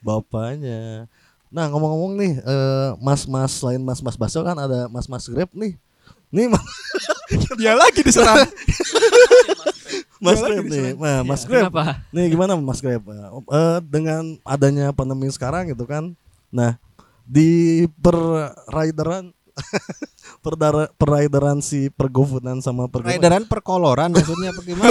bapaknya. 0.00 1.06
Nah, 1.52 1.68
ngomong-ngomong 1.68 2.12
nih, 2.16 2.32
eh, 2.40 2.88
mas-mas 2.96 3.60
lain 3.60 3.84
mas-mas 3.84 4.16
Baso 4.16 4.40
kan 4.40 4.56
ada 4.56 4.88
mas-mas 4.88 5.28
Grab 5.28 5.52
nih. 5.52 5.76
Nih 6.32 6.48
Mas, 6.48 6.64
Dia 7.60 7.76
lagi 7.76 8.00
diserang. 8.00 8.48
mas 10.16 10.40
Grab 10.48 10.64
nih. 10.64 10.96
Nah, 10.96 11.20
Mas 11.20 11.44
Grab. 11.44 11.68
Kenapa? 11.68 12.00
Nih 12.08 12.32
gimana 12.32 12.56
Mas 12.56 12.80
Grab? 12.80 13.04
Eh, 13.04 13.78
dengan 13.84 14.40
adanya 14.48 14.96
pandemi 14.96 15.28
sekarang 15.28 15.68
gitu 15.68 15.84
kan. 15.84 16.16
Nah, 16.48 16.80
di 17.28 17.84
perrideran 18.00 19.36
perdara 20.44 20.88
perrideran 20.96 21.60
si 21.60 21.92
pergofoodan 21.92 22.64
sama 22.64 22.88
pergofoodan 22.88 23.20
Rideran 23.20 23.44
perkoloran 23.44 24.08
maksudnya 24.08 24.56
apa 24.56 24.60
gimana? 24.64 24.88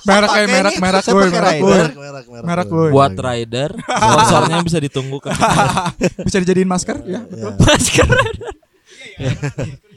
Merek 0.00 0.28
kayak 0.28 0.46
Pakai 0.46 0.54
merek 0.54 0.74
merek 0.78 1.04
gue 1.04 1.14
merek 1.28 1.56
gue. 1.58 1.70
merek 1.70 1.94
merek 1.96 2.26
merek, 2.44 2.66
gue. 2.66 2.86
Buat 2.90 3.14
rider, 3.16 3.70
sponsornya 3.78 4.56
bisa 4.68 4.78
ditunggu 4.78 5.18
kan. 5.18 5.34
Bisa 6.26 6.38
dijadiin 6.38 6.66
masker 6.66 6.96
ya. 7.04 7.20
Ya. 7.24 7.48
Masker. 7.66 8.08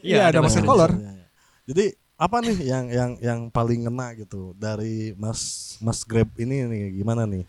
Iya 0.02 0.34
ada 0.34 0.40
masker 0.40 0.64
kolor. 0.64 0.92
Jadi 1.66 1.94
apa 2.16 2.38
nih 2.40 2.58
yang 2.62 2.86
yang 2.88 3.12
yang 3.18 3.40
paling 3.50 3.86
ngena 3.86 4.14
gitu 4.14 4.54
dari 4.56 5.14
Mas 5.16 5.74
Mas 5.78 6.06
Grab 6.06 6.30
ini 6.38 6.66
nih 6.66 6.84
gimana 6.94 7.26
nih? 7.26 7.46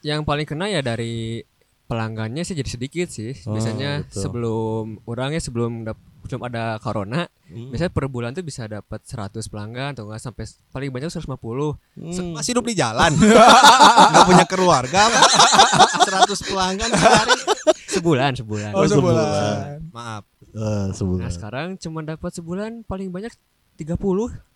Yang 0.00 0.20
paling 0.22 0.46
kena 0.46 0.68
ya 0.68 0.80
dari 0.80 1.40
pelanggannya 1.86 2.42
sih 2.42 2.52
jadi 2.52 2.68
sedikit 2.68 3.08
sih. 3.08 3.32
Oh, 3.44 3.54
Biasanya 3.54 4.04
betul. 4.04 4.20
sebelum 4.20 4.84
orangnya 5.04 5.40
sebelum 5.40 5.84
dap- 5.84 6.00
belum 6.26 6.42
ada 6.46 6.76
corona, 6.78 7.24
Hmm. 7.46 7.70
biasanya 7.70 7.92
per 7.94 8.10
bulan 8.10 8.34
tuh 8.34 8.42
bisa 8.42 8.66
dapat 8.66 9.00
100 9.02 9.46
pelanggan 9.46 9.94
atau 9.94 10.10
enggak 10.10 10.18
sampai 10.18 10.44
paling 10.68 10.90
banyak 10.90 11.08
150. 11.08 11.78
Hmm. 11.94 12.34
Masih 12.34 12.52
hidup 12.52 12.66
di 12.66 12.74
jalan. 12.74 13.14
Enggak 14.10 14.26
punya 14.26 14.44
keluarga. 14.44 15.06
apa? 15.06 15.18
100 16.26 16.42
pelanggan 16.42 16.90
sehari. 16.90 17.32
Sebulan, 17.86 18.32
sebulan. 18.34 18.70
Oh 18.74 18.82
sebulan. 18.84 18.90
sebulan. 18.90 19.78
Maaf. 19.94 20.22
Eh, 20.52 20.86
sebulan. 20.92 21.22
Nah, 21.22 21.30
sekarang 21.32 21.66
cuma 21.76 22.00
dapat 22.02 22.30
sebulan 22.32 22.82
paling 22.82 23.08
banyak 23.08 23.32
30. 23.76 23.94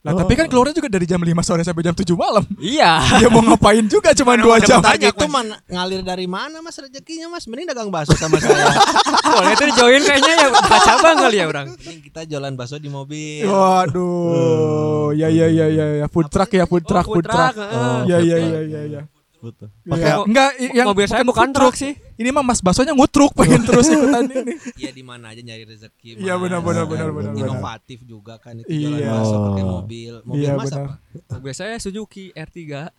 Lah 0.00 0.16
tapi 0.16 0.32
kan 0.32 0.48
keluarnya 0.48 0.72
juga 0.72 0.88
dari 0.88 1.04
jam 1.04 1.20
5 1.20 1.28
sore 1.44 1.60
sampai 1.60 1.84
jam 1.84 1.92
7 1.92 2.08
malam. 2.16 2.40
Iya. 2.56 3.20
Dia 3.20 3.28
mau 3.28 3.44
ngapain 3.44 3.84
juga 3.84 4.16
cuma 4.16 4.32
2 4.32 4.64
jam. 4.64 4.80
Bentar 4.80 4.96
itu 4.96 5.26
man, 5.28 5.46
ngalir 5.68 6.00
dari 6.00 6.24
mana 6.24 6.58
mas 6.58 6.72
rezekinya 6.74 7.28
mas? 7.28 7.44
Mending 7.44 7.68
dagang 7.68 7.92
bakso 7.92 8.16
sama 8.16 8.40
saya. 8.40 8.64
Boleh 9.36 9.52
itu 9.52 9.64
dijoin 9.68 10.00
kayaknya 10.00 10.32
ya 10.34 10.48
buka 10.48 10.76
cabang 10.80 11.16
kali 11.20 11.36
ya 11.36 11.44
orang. 11.46 11.66
Mending 11.76 11.98
kita 12.00 12.20
jualan 12.24 12.52
bakso 12.56 12.80
di 12.80 12.88
mobil. 12.88 13.44
Waduh, 13.44 15.12
ya 15.12 15.28
ya 15.28 15.46
ya 15.52 15.66
ya 15.68 15.86
ya 16.00 16.06
food 16.08 16.32
truck 16.32 16.48
ya 16.48 16.64
food 16.64 16.88
truck 16.88 17.04
Oh, 17.04 17.20
food 17.20 17.28
truck. 17.28 17.54
heeh. 17.54 17.98
Ya 18.08 18.16
food 18.16 18.24
ya 18.24 18.36
truck. 18.40 18.48
ya 18.48 18.60
ya 18.64 18.80
ya. 18.88 19.02
Betul. 19.40 19.72
Ya, 19.82 19.90
Pakai- 19.90 20.20
enggak 20.22 20.50
i- 20.54 20.72
yang 20.74 20.86
mobil 20.86 21.06
saya 21.06 21.22
bukan 21.22 21.48
truk 21.48 21.72
sih. 21.72 21.96
Ini 22.14 22.28
mah 22.28 22.40
Mas 22.42 22.60
Basonya 22.60 22.92
ngutruk 22.92 23.32
pengen 23.32 23.60
terus 23.62 23.88
ikutan 23.88 24.24
ini. 24.26 24.52
Iya 24.80 24.90
di 24.90 25.00
mana 25.00 25.32
aja 25.32 25.40
nyari 25.40 25.64
rezeki. 25.64 26.20
Iya, 26.20 26.36
benar, 26.36 26.60
benar, 26.60 26.84
benar, 26.84 27.08
benar, 27.08 27.32
benar. 27.32 27.48
Inovatif 27.50 28.04
juga 28.04 28.36
kan 28.36 28.56
itu 28.58 28.68
jualan 28.68 29.00
Iya. 29.00 29.16
pakai 29.18 29.64
mobil. 29.66 30.12
Mobil 30.22 30.38
Iya 30.38 30.50
mas 30.54 30.68
benar. 30.68 30.80
apa? 30.82 30.92
Mobil 31.34 31.52
saya 31.54 31.74
Suzuki 31.76 32.28
R3. 32.30 32.92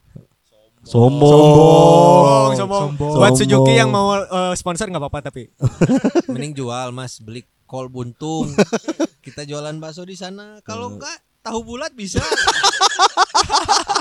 Sombong. 0.81 1.29
Sombong, 1.29 2.51
sombong. 2.55 2.81
Sombong. 2.89 3.13
Buat. 3.15 3.31
Suzuki 3.35 3.73
yang 3.73 3.87
mau 3.87 4.17
eh, 4.17 4.53
sponsor 4.55 4.85
nggak 4.87 4.97
apa-apa 4.99 5.19
tapi. 5.23 5.45
Mending 6.33 6.57
jual 6.57 6.89
mas 6.89 7.17
beli 7.17 7.45
kol 7.63 7.85
buntung. 7.85 8.49
Kita 9.21 9.45
jualan 9.45 9.77
bakso 9.77 10.01
di 10.01 10.17
sana. 10.17 10.57
Kalau 10.61 10.97
enggak 10.97 11.13
tahu 11.39 11.61
bulat 11.63 11.93
bisa. 11.93 12.17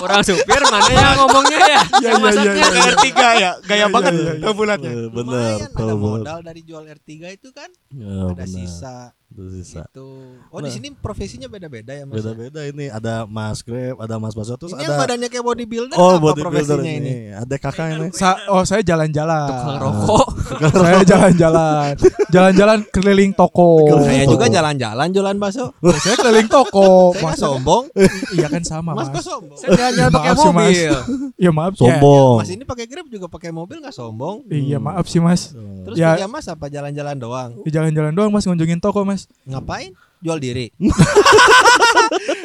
Orang 0.00 0.20
supir 0.24 0.62
mana 0.72 0.88
yang 0.88 1.16
ngomongnya 1.20 1.58
ya? 1.60 1.80
Iya, 2.00 2.08
yang 2.08 2.18
iya, 2.18 2.24
masaknya. 2.24 2.52
iya, 2.56 2.68
iya. 2.72 2.92
R3 2.96 3.08
ya, 3.36 3.50
gaya 3.68 3.86
banget 3.92 4.12
iya, 4.16 4.22
iya. 4.24 4.42
tahu 4.42 4.52
bulatnya. 4.56 4.92
Benar, 5.12 5.56
modal 6.00 6.38
dari 6.40 6.60
jual 6.64 6.84
R3 6.88 7.10
itu 7.36 7.48
kan. 7.52 7.68
Ya, 7.92 8.32
ada 8.32 8.34
benar. 8.34 8.48
sisa 8.48 9.12
Ada 9.30 9.46
sisa. 9.54 9.82
itu. 9.84 10.06
Oh 10.48 10.58
di 10.58 10.66
Nah. 10.66 10.72
sini 10.72 10.88
profesinya 10.92 11.46
beda-beda 11.46 11.92
ya 11.92 12.02
mas. 12.02 12.18
ya? 12.18 12.34
Beda-beda 12.34 12.60
ini 12.62 12.86
ada 12.86 13.24
Mas 13.24 13.62
Grab, 13.62 13.96
ada 13.98 14.14
Mas 14.16 14.34
Baso 14.34 14.52
terus 14.54 14.72
Ini 14.72 14.82
yang 14.82 14.90
ada 14.90 15.00
badannya 15.00 15.28
kayak 15.28 15.44
bodybuilder 15.44 15.94
Oh, 15.94 16.10
apa 16.10 16.18
bodybuilder 16.20 16.42
profesinya 16.76 16.92
ini. 16.92 17.10
ini? 17.22 17.32
Ada 17.32 17.54
kakak 17.56 17.86
ini. 17.92 18.06
Sa- 18.10 18.42
oh 18.48 18.62
saya 18.62 18.82
jalan-jalan. 18.82 19.46
Tukang 19.46 19.78
rokok. 19.80 20.26
Saya 20.82 21.00
jalan-jalan. 21.04 21.94
Jalan-jalan 22.28 22.78
keliling 22.90 23.30
toko. 23.30 23.86
Saya 24.00 24.26
Toko. 24.26 24.32
juga 24.34 24.46
jalan-jalan 24.48 25.06
jualan 25.08 25.36
bakso. 25.38 25.70
Saya 25.96 26.16
keliling 26.16 26.48
toko. 26.48 27.14
Masa- 27.16 27.46
sombong. 27.46 27.86
Iya 28.32 28.46
kan 28.46 28.62
sama 28.62 28.92
Mas 28.92 29.08
Mas. 29.08 29.22
sombong? 29.22 29.54
Saya 29.54 29.70
jalan-jalan 29.72 30.10
pakai 30.10 30.32
Mas. 30.32 30.42
mobil. 30.44 30.92
Iya 31.36 31.50
maaf. 31.50 31.72
ya. 31.72 31.78
Sombong. 31.78 32.36
Mas 32.36 32.50
ini 32.50 32.64
pakai 32.64 32.84
Grab 32.84 33.06
juga 33.06 33.26
pakai 33.26 33.50
mobil 33.50 33.78
nggak 33.78 33.94
sombong? 33.94 34.42
Iya 34.44 34.76
maaf 34.76 35.06
sih 35.06 35.18
Mas. 35.18 35.54
Terus 35.54 35.96
Ya. 35.96 36.18
Mas 36.26 36.44
apa 36.44 36.66
jalan-jalan 36.66 37.14
doang? 37.14 37.50
Di 37.62 37.70
jalan-jalan 37.70 38.10
doang 38.10 38.30
Mas 38.30 38.42
ngunjungin 38.42 38.78
toko 38.78 39.02
Mas. 39.02 39.19
Ngapain? 39.44 39.92
Jual 40.20 40.38
diri. 40.38 40.68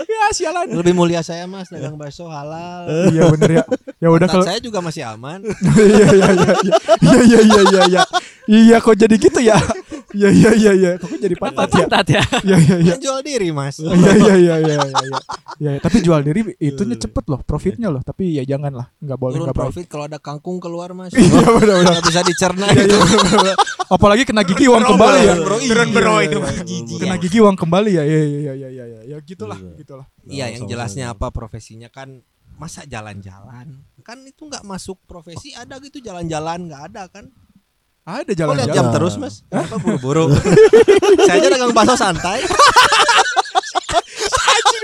Ya 0.06 0.32
sialan. 0.34 0.72
Lebih 0.72 0.94
mulia 0.96 1.22
saya 1.22 1.46
Mas 1.46 1.70
dagang 1.70 2.00
bakso 2.00 2.26
halal. 2.26 2.88
Iya 3.14 3.30
bener 3.30 3.52
ya. 3.62 3.64
Ya 4.02 4.08
udah 4.10 4.26
kalau 4.26 4.46
saya 4.48 4.58
juga 4.58 4.80
masih 4.82 5.06
aman. 5.06 5.44
Iya 5.78 6.08
iya 6.18 6.30
iya 6.32 6.32
iya. 6.34 6.74
Iya 7.04 7.20
iya 7.22 7.40
iya 7.44 7.62
iya 7.62 7.82
iya. 7.86 8.04
Iya 8.46 8.76
kok 8.82 8.96
jadi 8.98 9.16
gitu 9.18 9.40
ya? 9.42 9.58
Iya 10.16 10.30
iya 10.32 10.52
iya 10.56 10.72
iya. 10.74 10.92
Kok 10.98 11.20
jadi 11.20 11.36
pantat 11.38 11.70
ya? 11.70 11.86
Pantat 11.86 12.08
ya. 12.10 12.24
Iya 12.42 12.58
iya 12.58 12.76
iya. 12.82 12.94
Jual 12.98 13.22
diri 13.22 13.50
Mas. 13.54 13.78
Iya 13.78 13.94
iya 14.18 14.36
iya 14.40 14.56
iya 14.62 14.76
iya 14.82 15.02
iya. 15.04 15.20
Iya, 15.56 15.72
tapi 15.80 16.04
jual 16.04 16.20
diri 16.20 16.52
itunya 16.60 17.00
cepet 17.00 17.26
loh, 17.32 17.40
profitnya 17.46 17.88
loh. 17.88 18.04
Tapi 18.04 18.36
ya 18.36 18.44
jangan 18.44 18.76
lah, 18.76 18.88
nggak 19.00 19.16
boleh 19.20 19.40
Turun 19.40 19.46
nggak 19.48 19.56
profit 19.56 19.86
kalau 19.88 20.04
ada 20.10 20.20
kangkung 20.20 20.58
keluar 20.60 20.92
Mas. 20.92 21.14
Iya 21.16 21.44
benar 21.48 21.80
benar. 21.80 21.94
Nggak 21.96 22.06
bisa 22.12 22.22
dicerna 22.26 22.66
Iya, 22.72 22.84
gitu. 22.88 22.98
iya. 23.46 23.54
Apalagi 23.86 24.24
kena 24.24 24.42
gigi 24.42 24.66
uang 24.66 24.84
kembali 24.84 25.20
ya. 25.22 25.36
Turun 25.38 25.60
Iya, 25.62 25.86
bro 25.92 26.16
iya, 26.16 26.26
itu. 26.26 26.38
iya. 26.40 27.00
Kena 27.00 27.16
gigi 27.18 27.40
uang 27.40 27.56
kembali 27.56 27.92
ya. 27.94 28.04
Iya 28.04 28.20
iya 28.22 28.38
iya 28.54 28.70
iya 28.70 28.86
iya. 28.86 29.02
Ya 29.06 29.18
gitulah, 29.22 29.60
gitulah. 29.76 30.06
Iya, 30.26 30.54
yang 30.54 30.66
jelasnya 30.66 31.14
apa 31.14 31.30
profesinya 31.30 31.88
kan 31.88 32.22
masa 32.56 32.84
jalan-jalan. 32.84 33.84
Kan 34.02 34.18
itu 34.24 34.42
nggak 34.46 34.64
masuk 34.64 35.02
profesi 35.04 35.52
ada 35.52 35.78
gitu 35.80 36.00
jalan-jalan 36.00 36.66
nggak 36.66 36.84
ada 36.94 37.04
kan? 37.10 37.26
Ada 38.06 38.22
Kok 38.22 38.30
lihat 38.30 38.38
jalan-jalan. 38.38 38.76
jam 38.78 38.86
terus 38.94 39.14
Mas? 39.18 39.36
Kenapa 39.50 39.76
buru-buru? 39.82 40.30
Saya 41.26 41.42
aja 41.42 41.48
dagang 41.50 41.74
bakso 41.74 41.98
santai. 41.98 42.46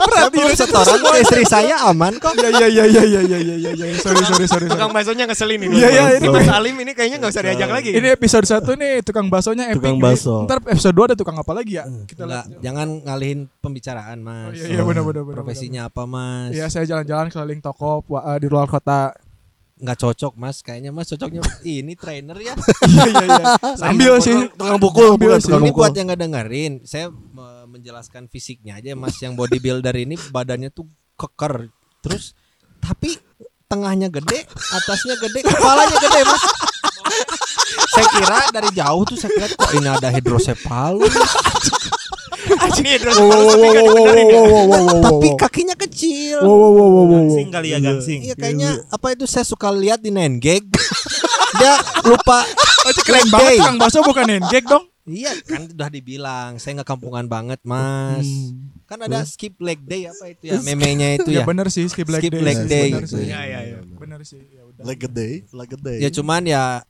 Tapi 0.09 0.37
setoran 0.57 0.99
ke 0.99 1.17
istri 1.21 1.43
saya 1.45 1.75
aman 1.89 2.17
kok. 2.17 2.33
Iya 2.37 2.67
ya 2.67 2.67
ya 2.67 3.03
ya 3.03 3.03
ya 3.03 3.37
ya 3.39 3.55
ya 3.57 3.71
ya. 3.75 3.85
Sorry 4.01 4.23
sorry 4.25 4.45
sorry. 4.49 4.65
Tukang 4.67 4.91
baksonya 4.95 5.25
ngeselin 5.29 5.59
ini. 5.67 5.75
Ya 5.77 5.89
ya. 5.89 6.03
ini 6.17 6.27
Mas 6.27 6.49
Alim 6.49 6.75
ini 6.81 6.91
kayaknya 6.97 7.17
enggak 7.21 7.31
usah 7.33 7.43
diajak 7.45 7.69
lagi. 7.69 7.91
Ini 7.93 8.07
episode 8.15 8.45
satu 8.47 8.73
nih 8.75 9.05
tukang 9.05 9.27
baksonya 9.29 9.69
epic. 9.69 9.83
Tukang 9.83 9.99
bakso. 10.01 10.35
Ntar 10.49 10.59
episode 10.65 10.95
dua 10.95 11.05
ada 11.11 11.15
tukang 11.17 11.37
apa 11.37 11.51
lagi 11.53 11.77
ya? 11.77 11.85
Hmm. 11.85 12.05
Kita 12.09 12.23
lihat. 12.25 12.45
Jangan 12.61 12.87
ngalihin 13.05 13.39
pembicaraan, 13.61 14.17
Mas. 14.21 14.51
Oh, 14.51 14.53
iya 14.55 14.65
iya 14.79 14.81
benar 14.83 15.03
benar 15.05 15.23
benar. 15.25 15.37
Profesinya 15.41 15.81
apa, 15.87 16.03
Mas? 16.09 16.51
Iya, 16.53 16.65
saya 16.67 16.85
jalan-jalan 16.87 17.27
keliling 17.29 17.61
toko 17.61 18.03
eh, 18.21 18.37
di 18.41 18.47
luar 18.47 18.67
kota. 18.69 19.13
Nggak 19.81 19.97
cocok, 19.97 20.33
Mas. 20.37 20.61
Kayaknya 20.61 20.91
Mas 20.93 21.09
cocoknya 21.09 21.41
ini 21.65 21.93
trainer 21.97 22.37
ya. 22.37 22.53
Iya 22.91 23.03
iya 23.09 23.25
iya. 23.25 23.45
Sambil 23.75 24.13
sih. 24.21 24.35
Tukang 24.53 24.77
pukul 24.77 25.17
bukan 25.17 25.41
tukang 25.41 25.65
ini 25.65 25.71
buat 25.73 25.91
yang 25.97 26.05
nggak 26.13 26.21
dengerin, 26.21 26.73
saya 26.85 27.09
me- 27.09 27.65
menjelaskan 27.65 28.29
fisiknya 28.29 28.77
aja, 28.77 28.93
Mas. 28.93 29.17
Yang 29.17 29.41
bodybuilder 29.41 29.95
ini 29.97 30.15
badannya 30.29 30.69
tuh 30.69 30.85
keker, 31.17 31.69
terus 32.05 32.37
tapi 32.81 33.17
tengahnya 33.65 34.09
gede, 34.09 34.43
atasnya 34.73 35.15
gede, 35.21 35.45
kepalanya 35.45 35.97
gede, 36.01 36.21
Mas. 36.25 36.43
saya 37.91 38.07
kira 38.07 38.39
dari 38.51 38.69
jauh 38.73 39.03
tuh 39.05 39.15
saya 39.15 39.31
kira 39.31 39.47
kok 39.53 39.71
ini 39.77 39.87
ada 39.87 40.09
hidrosepalus, 40.11 41.11
tapi 42.61 42.83
ya. 42.87 42.97
tapi 45.01 45.27
kakinya 45.37 45.70
kecil. 46.01 46.37
Wow 46.41 46.49
wow 46.51 46.71
wow 46.71 46.71
wow. 46.73 46.89
wow. 46.89 47.05
Gangsing 47.13 47.47
kali 47.49 47.67
ya 47.69 47.79
gangsing. 47.79 48.19
Iya 48.25 48.35
kayaknya 48.35 48.71
apa 48.89 49.07
itu 49.13 49.25
saya 49.25 49.45
suka 49.45 49.69
lihat 49.69 50.01
di 50.01 50.09
Nengeg. 50.09 50.65
Dia 51.59 51.73
lupa 52.01 52.41
Oh, 52.81 52.89
itu 52.89 53.01
keren 53.05 53.29
banget 53.29 53.61
tukang 53.61 53.77
bakso 53.77 54.01
bukan 54.01 54.25
nengek 54.25 54.65
dong. 54.65 54.89
Iya 55.05 55.37
kan 55.45 55.69
udah 55.69 55.89
dibilang 55.93 56.57
saya 56.57 56.81
nggak 56.81 56.89
kampungan 56.89 57.29
banget 57.29 57.61
mas. 57.61 58.25
Kan 58.89 59.05
ada 59.05 59.21
skip 59.21 59.53
leg 59.61 59.77
day 59.85 60.09
apa 60.09 60.33
itu 60.33 60.49
ya 60.49 60.57
memenya 60.65 61.21
itu 61.21 61.29
Ya 61.29 61.41
ya. 61.41 61.45
bener 61.45 61.69
sih 61.69 61.85
skip 61.85 62.09
leg 62.09 62.25
Skip 62.25 62.33
day. 62.33 62.41
leg 62.41 62.57
sih, 62.57 62.65
day 62.65 62.89
bener 62.89 63.05
gitu. 63.05 63.17
sih. 63.21 63.25
Iya, 63.29 63.41
iya, 63.45 63.59
iya. 63.69 63.77
Bener 63.85 64.19
sih. 64.25 64.41
Ya 64.49 64.65
udah. 64.65 64.81
Like 64.81 65.05
a 65.05 65.09
day, 65.13 65.33
like 65.53 65.73
a 65.73 65.79
day. 65.79 65.97
Ya 66.01 66.09
cuman 66.09 66.41
ya 66.49 66.81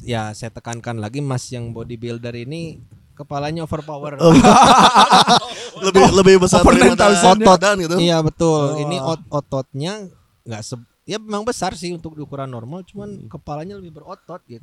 ya 0.00 0.32
saya 0.32 0.48
tekankan 0.48 0.96
lagi 0.96 1.20
mas 1.20 1.44
yang 1.52 1.76
bodybuilder 1.76 2.32
ini 2.40 2.80
kepalanya 3.18 3.66
overpower. 3.66 4.14
Oh, 4.22 4.30
lebih 5.86 6.06
lebih 6.14 6.34
besar 6.38 6.62
daripada 6.62 7.10
9,000 7.10 7.42
ya. 7.42 7.46
badan 7.46 7.74
gitu. 7.82 7.96
Iya 7.98 8.18
betul. 8.22 8.62
Oh. 8.78 8.82
Ini 8.82 8.96
ot- 9.02 9.28
ototnya 9.28 10.06
nggak 10.46 10.62
se 10.62 10.76
ya 11.08 11.16
memang 11.16 11.40
besar 11.40 11.72
sih 11.72 11.88
untuk 11.96 12.12
ukuran 12.20 12.52
normal 12.52 12.84
cuman 12.84 13.32
kepalanya 13.32 13.80
lebih 13.80 13.96
berotot 13.96 14.44
gitu. 14.44 14.60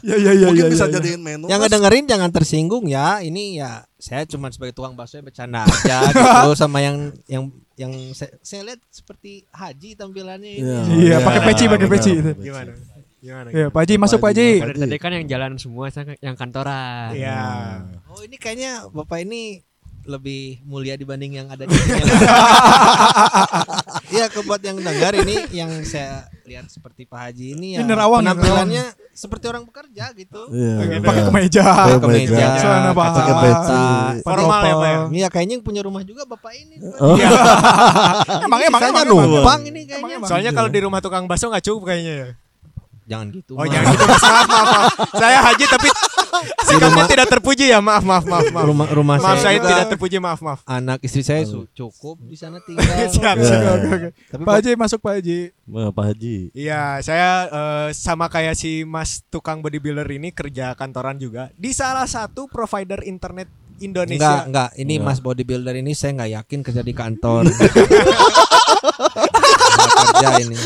Ya 0.00 0.16
ya 0.16 0.32
ya 0.32 0.48
Mungkin 0.48 0.64
ya. 0.66 0.72
bisa 0.72 0.88
ya, 0.88 0.90
ya. 0.90 0.94
jadiin 0.96 1.20
menu. 1.20 1.44
Yang 1.46 1.60
Mas. 1.60 1.64
ngedengerin 1.68 2.04
jangan 2.08 2.30
tersinggung 2.32 2.84
ya. 2.88 3.20
Ini 3.20 3.60
ya 3.60 3.84
saya 4.00 4.24
cuma 4.24 4.48
sebagai 4.48 4.72
tukang 4.72 4.96
bakso 4.96 5.20
ya 5.20 5.24
bercanda 5.24 5.68
aja 5.68 6.00
gitu 6.08 6.50
sama 6.64 6.80
yang 6.80 7.12
yang 7.28 7.52
yang 7.76 7.92
saya, 8.16 8.34
saya 8.40 8.64
lihat 8.72 8.80
seperti 8.88 9.44
haji 9.52 10.00
tampilannya 10.00 10.52
ini. 10.58 10.64
Iya. 10.64 10.80
Iya, 10.96 11.16
pakai 11.20 11.40
peci, 11.44 11.64
pakai 11.68 11.86
benar, 11.86 11.94
peci 12.00 12.10
itu. 12.16 12.30
benar. 12.32 12.66
Gimana? 13.18 13.48
Gimana? 13.50 13.58
Ya, 13.58 13.66
Pak 13.70 13.80
Haji 13.82 13.94
masuk 13.98 14.18
Pak 14.22 14.30
Haji. 14.34 14.50
Tadi 14.78 14.96
kan 14.98 15.10
yang 15.14 15.26
jalan 15.26 15.52
semua, 15.58 15.90
yang 16.22 16.36
kantoran. 16.38 17.14
Iya. 17.14 17.42
Oh 18.10 18.22
ini 18.22 18.36
kayaknya 18.38 18.86
bapak 18.90 19.26
ini 19.26 19.66
lebih 20.08 20.64
mulia 20.64 20.96
dibanding 20.96 21.36
yang 21.36 21.46
ada 21.52 21.68
di 21.68 21.74
sini. 21.76 22.00
Iya 24.08 24.24
kebuat 24.32 24.64
yang 24.64 24.80
dengar 24.80 25.12
ini 25.20 25.36
yang 25.52 25.68
saya 25.84 26.24
lihat 26.48 26.72
seperti 26.72 27.04
Pak 27.04 27.28
Haji 27.28 27.52
ini 27.52 27.76
ya 27.76 27.84
nerawang, 27.84 28.24
penampilannya 28.24 28.96
seperti 29.12 29.52
orang 29.52 29.68
bekerja 29.68 30.16
gitu. 30.16 30.48
Iya. 30.48 31.04
Pakai 31.04 31.22
kemeja. 31.28 31.64
Pakai 31.68 32.00
kemeja, 32.00 32.46
celana 32.56 32.90
bahan. 32.96 33.14
pakai 33.20 33.34
peci. 33.36 33.80
Formal 34.24 34.60
ya, 34.64 34.74
Pak 34.74 34.88
ya? 34.88 34.98
Iya 35.12 35.28
kayaknya 35.28 35.54
yang 35.60 35.64
punya 35.68 35.82
rumah 35.84 36.00
juga 36.08 36.24
bapak 36.24 36.56
ini. 36.56 36.80
Oh. 37.04 37.20
Emang 38.48 38.60
emang 38.64 38.80
emang. 38.80 39.04
numpang 39.04 39.60
ini 39.68 39.84
kayaknya. 39.84 40.24
Soalnya 40.24 40.56
kalau 40.56 40.72
di 40.72 40.80
rumah 40.80 41.04
tukang 41.04 41.28
bakso 41.28 41.52
nggak 41.52 41.68
cukup 41.68 41.92
kayaknya 41.92 42.14
ya. 42.16 42.28
Jangan 43.08 43.26
gitu. 43.32 43.52
Oh 43.54 43.64
jangan 43.64 43.88
gitu 43.88 44.04
mas 44.04 44.20
maaf 44.20 44.44
maaf, 44.44 44.66
maaf. 44.68 44.92
Saya 45.16 45.38
haji 45.40 45.64
tapi 45.66 45.88
sikapnya 46.68 47.04
tidak 47.08 47.26
terpuji 47.26 47.64
ya 47.66 47.80
maaf 47.80 48.04
maaf 48.04 48.22
maaf 48.22 48.52
maaf. 48.52 48.66
Rumah 48.68 48.86
rumah 48.90 49.16
Maaf 49.16 49.40
saya 49.40 49.56
juga 49.56 49.68
tidak 49.70 49.86
terpuji 49.90 50.16
maaf 50.18 50.38
maaf. 50.38 50.60
anak 50.62 51.00
istri 51.00 51.22
saya 51.22 51.40
su- 51.42 51.64
cukup 51.72 52.20
di 52.20 52.36
sana 52.36 52.60
tinggal. 52.68 52.84
Siap, 52.84 53.34
Ya. 53.34 53.42
siap. 53.42 53.62
Oke. 53.82 54.08
Tapi 54.28 54.42
Pak 54.44 54.54
Haji 54.54 54.70
masuk 54.74 55.00
Pak 55.00 55.12
Haji. 55.16 55.38
Wah, 55.66 55.88
Pak 55.88 56.04
Haji. 56.06 56.36
Iya, 56.52 57.00
saya 57.00 57.28
eh, 57.46 57.88
sama 57.90 58.28
kayak 58.28 58.52
si 58.52 58.84
Mas 58.84 59.24
tukang 59.26 59.58
bodybuilder 59.58 60.04
ini 60.06 60.28
kerja 60.30 60.72
kantoran 60.74 61.16
juga 61.16 61.48
di 61.54 61.72
salah 61.72 62.04
satu 62.04 62.44
provider 62.44 63.00
internet 63.02 63.48
Enggak, 63.78 64.04
Indonesia. 64.04 64.42
enggak. 64.44 64.70
Ini 64.76 64.94
Enggak. 64.96 65.06
Mas 65.06 65.18
bodybuilder 65.18 65.74
ini 65.76 65.92
saya 65.92 66.12
nggak 66.14 66.32
yakin 66.36 66.60
kerja 66.62 66.82
di 66.82 66.92
kantor. 66.92 67.46
Kerja 70.08 70.28
ini. 70.40 70.56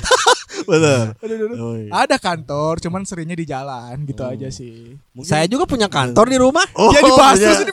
Oh, 0.64 1.74
iya. 1.78 1.90
Ada 1.90 2.16
kantor, 2.16 2.78
cuman 2.78 3.02
seringnya 3.02 3.34
di 3.34 3.44
jalan 3.44 3.94
gitu 4.04 4.22
aja 4.22 4.48
sih. 4.48 4.96
Mungkin- 5.12 5.28
Saya 5.28 5.44
juga 5.46 5.64
punya 5.64 5.86
kantor 5.86 6.26
di 6.26 6.38
rumah. 6.38 6.64
Oh, 6.72 6.90
ya 6.90 7.00
dibahas 7.00 7.36
punya. 7.36 7.46
terus 7.46 7.60
ini 7.60 7.72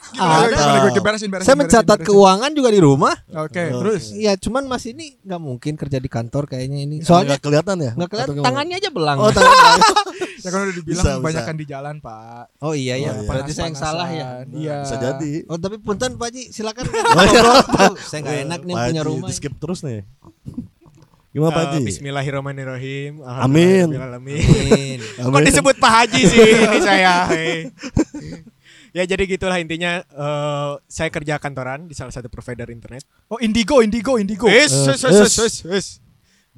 beresin, 0.99 1.29
Saya 1.29 1.35
beresin, 1.35 1.57
mencatat 1.57 1.99
keuangan 2.01 2.51
juga 2.51 2.69
di 2.69 2.79
rumah. 2.79 3.13
Oke, 3.37 3.61
Oke. 3.61 3.63
terus. 3.71 4.03
Iya, 4.11 4.33
cuman 4.35 4.65
Mas 4.65 4.83
ini 4.85 5.15
nggak 5.19 5.41
mungkin 5.41 5.73
kerja 5.75 5.97
di 5.97 6.09
kantor 6.09 6.45
kayaknya 6.45 6.79
ini. 6.83 6.95
Soalnya 7.01 7.35
nggak 7.35 7.43
kelihatan 7.43 7.77
ya? 7.79 7.91
nggak 7.93 8.09
kelihatan 8.09 8.35
tangannya 8.39 8.75
aja 8.77 8.89
belang. 8.89 9.17
Oh, 9.17 9.29
tangan. 9.29 9.79
Ya 10.39 10.55
kan 10.55 10.63
udah 10.63 10.71
dibilang 10.71 10.95
Bisa, 10.95 11.11
bisa. 11.11 11.19
kebanyakan 11.19 11.55
di 11.59 11.65
jalan, 11.67 11.95
Pak. 11.99 12.63
Oh 12.63 12.71
iya 12.71 12.95
ya, 12.95 13.11
Oh, 13.11 13.19
iya. 13.19 13.27
berarti 13.27 13.51
saya 13.51 13.67
yang 13.67 13.75
salah 13.75 14.07
ya. 14.07 14.47
Iya. 14.47 14.77
Bisa 14.87 14.95
jadi. 14.95 15.33
Oh 15.51 15.59
tapi 15.59 15.75
punten 15.83 16.15
Pak 16.15 16.31
Haji, 16.31 16.43
silakan. 16.47 16.87
Oh, 16.87 17.25
iya. 17.27 17.43
Saya 17.99 18.19
nggak 18.23 18.37
enak 18.47 18.59
nih 18.63 18.75
punya 18.79 19.03
rumah. 19.03 19.27
Di 19.27 19.35
skip 19.35 19.59
terus 19.59 19.83
nih. 19.83 20.07
Gimana 21.29 21.51
Pak 21.51 21.61
Eh, 21.61 21.67
Haji? 21.69 21.85
Bismillahirrahmanirrahim. 21.85 23.21
Amin. 23.21 23.85
Alhamdulillahirrahmanirrahim. 23.85 24.97
Amin. 24.97 24.97
Kok 25.15 25.29
Amin. 25.29 25.45
disebut 25.45 25.75
Pak 25.77 25.91
Haji 25.93 26.21
sih 26.25 26.41
ini 26.65 26.79
saya. 26.81 27.15
hei. 27.29 27.69
ya 28.89 29.05
jadi 29.05 29.23
gitulah 29.23 29.61
intinya 29.61 30.01
eh, 30.01 30.71
saya 30.85 31.09
kerja 31.09 31.37
kantoran 31.37 31.85
di 31.85 31.93
salah 31.93 32.09
satu 32.09 32.27
provider 32.27 32.65
internet. 32.67 33.05
Oh, 33.25 33.37
Indigo, 33.37 33.79
Indigo, 33.79 34.17
Indigo. 34.17 34.49
Eh, 34.49 34.65
wis, 34.65 34.73
wis, 34.73 35.01
wis, 35.05 35.33
wis, 35.37 35.55
wis. 35.63 35.87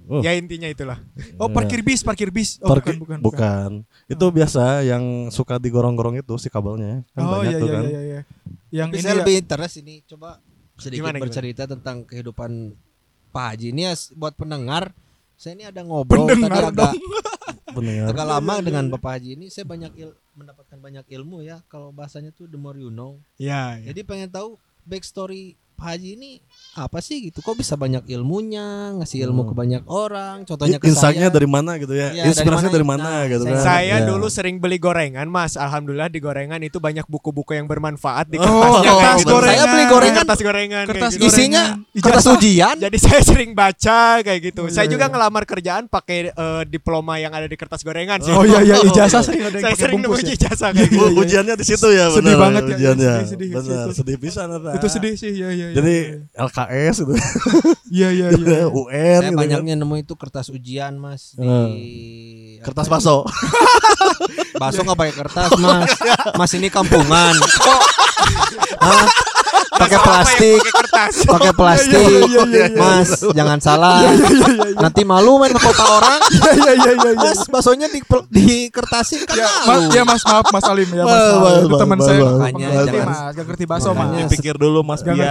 Oh. 0.02 0.24
Ya 0.24 0.34
intinya 0.34 0.66
itulah. 0.66 0.98
Oh, 1.36 1.46
parkir 1.46 1.84
bis, 1.84 2.02
parkir 2.02 2.32
bis. 2.32 2.56
Oh, 2.58 2.72
Parkir- 2.72 2.96
bukan, 2.96 3.20
bukan, 3.20 3.28
bukan. 3.28 3.70
Itu 4.08 4.26
biasa 4.32 4.82
yang 4.82 5.04
suka 5.30 5.60
digorong-gorong 5.60 6.18
itu 6.18 6.34
si 6.38 6.48
kabelnya. 6.48 7.04
Kan 7.12 7.22
Oh, 7.22 7.38
banyak 7.38 7.54
iya, 7.54 7.60
tuh 7.60 7.68
iya, 7.68 7.76
kan. 7.76 7.84
iya, 7.86 8.02
iya. 8.02 8.22
Yang 8.72 8.88
Tapi 8.88 8.96
ini 8.96 9.04
saya 9.04 9.12
ya- 9.12 9.20
lebih 9.20 9.36
interest 9.36 9.76
ini 9.78 9.96
coba 10.02 10.40
sedikit 10.74 11.04
Gimana, 11.04 11.12
gimana? 11.14 11.24
bercerita 11.28 11.64
tentang 11.68 11.98
kehidupan 12.02 12.52
Pak 13.32 13.56
Haji 13.56 13.68
ini 13.72 13.82
ya 13.84 13.94
buat 14.14 14.36
pendengar. 14.36 14.92
Saya 15.36 15.58
ini 15.58 15.66
ada 15.66 15.82
ngobrol 15.82 16.30
Pendengar 16.30 16.70
tadi 16.70 16.70
agak 16.70 16.94
Pendengar. 17.76 18.06
agak 18.12 18.26
lama 18.28 18.54
dengan 18.60 18.86
Bapak 18.88 19.12
Haji 19.18 19.30
ini 19.34 19.46
saya 19.48 19.66
banyak 19.66 19.92
il- 19.96 20.18
mendapatkan 20.32 20.78
banyak 20.78 21.06
ilmu 21.08 21.42
ya. 21.42 21.64
Kalau 21.66 21.90
bahasanya 21.90 22.30
tuh 22.30 22.46
the 22.46 22.56
more 22.56 22.76
you 22.76 22.92
know. 22.92 23.18
Ya, 23.36 23.80
ya. 23.80 23.90
Jadi 23.90 24.04
pengen 24.04 24.30
tahu 24.30 24.56
backstory 24.84 25.56
Haji 25.82 26.10
ini 26.14 26.32
apa 26.72 27.02
sih 27.02 27.28
gitu? 27.28 27.42
Kok 27.42 27.58
bisa 27.58 27.76
banyak 27.76 28.06
ilmunya, 28.08 28.96
ngasih 28.96 29.26
ilmu 29.26 29.44
ke 29.44 29.54
banyak 29.54 29.84
orang? 29.86 30.46
Contohnya 30.46 30.78
ke 30.78 30.88
saya. 30.94 31.28
dari 31.28 31.44
mana 31.44 31.76
gitu 31.76 31.92
ya? 31.92 32.14
Iya, 32.14 32.24
Inspirasinya 32.28 32.70
dari 32.70 32.78
dari 32.78 32.86
mana? 32.86 33.02
mana, 33.02 33.12
Nah, 33.12 33.24
gitu 33.28 33.44
saya- 33.44 33.52
kan? 33.52 33.64
Saya 33.64 33.96
Ya. 33.98 34.06
dulu 34.06 34.28
sering 34.28 34.56
beli 34.58 34.78
gorengan, 34.78 35.28
Mas. 35.28 35.54
Alhamdulillah 35.54 36.08
di 36.08 36.20
gorengan 36.20 36.62
itu 36.62 36.78
banyak 36.78 37.04
buku-buku 37.06 37.52
yang 37.52 37.66
bermanfaat 37.66 38.26
di 38.28 38.38
Oh, 38.38 38.46
kertasnya 38.46 38.62
kayak 38.80 38.96
kertas 38.96 39.18
gitu. 39.18 39.32
gorengan. 39.32 39.52
Saya 39.52 39.66
beli 39.68 39.86
gorengan, 39.86 40.24
kertas 40.24 40.40
gorengan 40.40 40.86
Kertas 40.86 41.12
gitu. 41.12 41.26
isinya 41.26 41.64
gorengan, 41.76 42.00
kertas 42.00 42.26
ujian. 42.30 42.76
Jadi 42.78 42.98
saya 43.04 43.22
sering 43.22 43.52
baca 43.52 44.00
kayak 44.22 44.40
gitu. 44.44 44.62
Oh, 44.62 44.70
saya 44.70 44.86
iya, 44.86 44.92
juga 44.92 45.06
iya. 45.06 45.12
ngelamar 45.12 45.44
kerjaan 45.44 45.84
pakai 45.88 46.20
eh, 46.30 46.64
diploma 46.66 47.18
yang 47.18 47.32
ada 47.32 47.46
di 47.46 47.56
kertas 47.56 47.82
gorengan 47.82 48.20
sih. 48.20 48.32
Oh 48.32 48.44
iya 48.44 48.60
iya 48.62 48.76
ijazah 48.88 49.20
sering 49.20 49.42
ada 49.42 49.56
yang 49.56 49.66
saya 49.66 49.76
sering 49.78 50.00
nemu 50.00 50.16
ya. 50.16 50.34
ijazah 50.38 50.70
kayak 50.72 50.90
gitu. 50.90 51.06
Ujiannya 51.18 51.56
di 51.58 51.66
situ 51.66 51.88
ya, 51.90 52.06
Sedih 52.10 52.36
banget 52.36 52.62
ya, 52.62 52.70
ujiannya. 52.72 53.14
sedih, 53.18 53.28
sedih, 53.28 53.50
benar, 53.52 53.86
situ. 53.88 53.92
sedih 53.98 54.16
pisan 54.18 54.48
eta. 54.50 54.72
Itu 54.76 54.88
sedih 54.88 55.14
sih, 55.16 55.32
iya 55.34 55.50
iya. 55.50 55.68
Iya. 55.72 55.76
Jadi 55.80 55.96
LKS 56.36 56.96
gitu. 57.02 57.14
iya 57.90 58.10
iya 58.12 58.28
iya. 58.36 58.68
UN 58.68 58.92
Saya 58.92 59.32
gitu 59.32 59.36
kan. 59.36 59.42
banyaknya 59.48 59.74
nemu 59.80 59.96
itu 60.04 60.14
kertas 60.20 60.52
ujian 60.52 61.00
mas 61.00 61.34
di. 61.40 62.60
Kertas 62.60 62.92
baso. 62.92 63.24
Baso 64.60 64.84
nggak 64.84 65.00
pakai 65.00 65.16
kertas 65.16 65.52
mas. 65.58 65.90
Mas 66.36 66.52
ini 66.54 66.68
kampungan. 66.68 67.34
Hah? 68.84 69.06
pakai 69.84 70.00
plastik, 70.00 70.62
pakai 71.26 71.54
plastik. 71.54 72.22
Mas, 72.78 73.10
jangan 73.34 73.60
salah. 73.60 74.06
Nanti 74.78 75.02
malu 75.02 75.42
main 75.42 75.54
kota 75.58 75.86
orang. 75.86 76.22
Mas, 77.22 77.40
baksonya 77.50 77.88
di 77.90 78.00
di 78.30 78.70
kertasin 78.70 79.26
kan. 79.26 79.36
Ya, 79.38 79.50
mas, 79.66 79.84
ya 79.90 80.04
Mas, 80.06 80.22
maaf 80.26 80.48
Mas 80.54 80.66
Alim 80.70 80.90
ya 80.94 81.04
Mas. 81.06 81.24
Itu 81.66 81.76
teman 81.78 82.00
saya. 82.00 82.22
Makanya 82.22 82.68
jangan 82.86 83.08
mas, 83.08 83.20
gak 83.34 83.46
ngerti 83.50 83.66
bakso 83.66 83.90
Mas. 83.94 84.30
pikir 84.30 84.56
dulu 84.58 84.80
Mas. 84.86 85.02
Pikir 85.02 85.26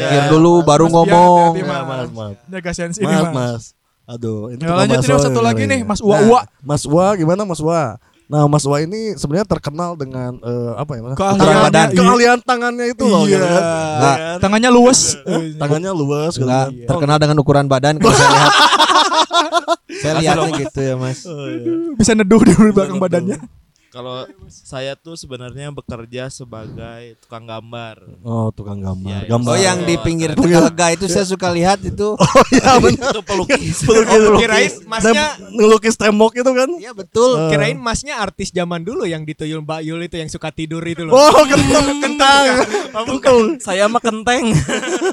ya. 0.00 0.28
dulu 0.32 0.64
baru 0.64 0.88
ngomong. 0.88 1.56
Mas, 1.60 2.08
maaf. 2.12 2.36
Jaga 2.48 2.70
Mas. 2.72 3.32
Mas. 3.32 3.64
Aduh, 4.06 4.54
ini 4.54 4.62
ya, 4.62 4.70
lanjut 4.70 5.02
satu 5.02 5.42
lagi 5.42 5.66
nih 5.66 5.82
Mas 5.82 5.98
Uwa 5.98 6.22
Uwa. 6.22 6.40
Nah, 6.46 6.62
mas 6.62 6.86
Uwa 6.86 7.10
gimana 7.18 7.42
Mas 7.42 7.58
Uwa? 7.58 7.98
Nah, 8.26 8.42
Mas 8.44 8.66
Wah 8.66 8.78
ini 8.78 9.14
sebenarnya 9.14 9.46
terkenal 9.46 9.94
dengan 9.94 10.34
eh, 10.36 10.72
apa 10.74 10.92
ya? 10.92 11.00
Mas? 11.00 11.14
Keahlian 11.14 11.58
badan. 11.62 11.86
iya. 11.86 11.96
Keahlian 11.96 12.38
tangannya 12.42 12.86
itu 12.90 13.04
loh, 13.04 13.22
Iya. 13.22 13.30
gitu 13.32 13.46
kan. 13.46 13.62
Nggak. 13.96 14.16
Tangannya 14.42 14.70
luwes. 14.72 15.00
Tangannya 15.56 15.92
luas 15.92 16.32
gitu 16.34 16.42
Enggak 16.42 16.66
kan. 16.66 16.88
terkenal 16.90 17.16
dengan 17.16 17.36
ukuran 17.38 17.66
badan 17.66 17.94
kalau 17.96 18.12
saya 18.12 18.28
lihat. 18.28 18.52
saya 20.02 20.12
lihatnya 20.18 20.50
gitu 20.58 20.80
ya, 20.80 20.94
Mas. 20.94 21.22
Oh, 21.22 21.46
iya. 21.46 21.72
Bisa 21.94 22.12
neduh 22.12 22.42
di 22.42 22.52
belakang 22.68 22.98
badannya. 22.98 23.38
Kalau 23.96 24.28
saya 24.46 24.92
tuh 24.92 25.16
sebenarnya 25.16 25.72
bekerja 25.72 26.28
sebagai 26.28 27.16
tukang 27.16 27.48
gambar. 27.48 27.96
Oh, 28.20 28.52
tukang 28.52 28.76
gambar. 28.76 29.24
Iya. 29.24 29.32
gambar. 29.32 29.48
Oh, 29.48 29.56
yang 29.56 29.88
di 29.88 29.96
pinggir 29.96 30.36
Tegalega 30.36 30.92
itu 30.92 31.08
saya 31.08 31.24
suka 31.24 31.48
lihat 31.48 31.80
itu. 31.80 32.12
Iya, 32.46 32.76
benar. 32.78 33.10
Itu 33.10 33.20
pelukis. 33.24 33.76
Pelukis. 33.82 34.20
Kirain 34.36 34.72
masnya 34.84 35.26
ngelukis 35.50 35.96
tembok 35.96 36.36
itu 36.36 36.46
kan. 36.46 36.70
Iya 36.76 36.92
betul. 36.92 37.30
Eh. 37.34 37.50
kirain 37.50 37.80
masnya 37.80 38.20
artis 38.20 38.52
zaman 38.52 38.84
dulu 38.84 39.02
yang 39.02 39.24
dituyul 39.24 39.64
Mbak 39.64 39.80
Yul 39.82 40.04
itu 40.04 40.20
yang 40.20 40.28
suka 40.28 40.52
tidur 40.52 40.84
itu 40.84 41.02
loh. 41.02 41.16
Oh, 41.16 41.42
kentang, 41.42 41.86
kentang. 41.98 42.44
Kentang. 42.92 43.38
Saya 43.58 43.88
mah 43.88 43.98
kenteng. 43.98 44.52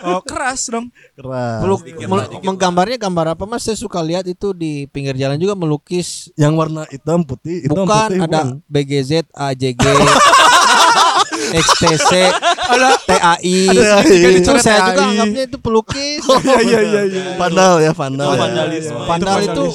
Oh, 0.03 0.19
keras 0.19 0.67
dong. 0.67 0.91
Keras. 1.15 1.63
Meluk- 1.63 1.87
Sedikit 1.87 2.07
mel- 2.11 2.27
dikit 2.27 2.43
menggambarnya 2.43 2.97
gambar 2.99 3.25
apa 3.33 3.47
Mas? 3.47 3.63
Saya 3.63 3.79
suka 3.79 4.03
lihat 4.03 4.27
itu 4.27 4.51
di 4.51 4.83
pinggir 4.85 5.15
jalan 5.15 5.39
juga 5.39 5.55
melukis 5.55 6.27
Yang 6.35 6.53
warna 6.53 6.83
hitam 6.89 7.23
putih, 7.23 7.63
hitam 7.63 7.87
bukan 7.87 7.87
putih 7.87 8.19
ada 8.19 8.39
bukan. 8.43 8.47
BGZ, 8.73 9.29
AJG, 9.29 9.83
XTC, 11.53 12.11
TAI. 13.05 13.57
Itu 14.33 14.51
saya 14.57 14.79
TAI. 14.79 14.89
juga 14.89 15.01
anggapnya 15.05 15.43
itu 15.45 15.57
pelukis. 15.57 16.21
Iya 16.25 16.57
iya 16.59 16.79
iya 16.81 17.01
iya. 17.05 17.23
Vandal 17.37 17.73
ya, 17.79 17.91
vandal. 17.93 18.27
Oh, 18.27 18.33
ya. 18.33 18.41
vandalisme. 18.41 18.99
Vandal 19.05 19.37
itu 19.43 19.65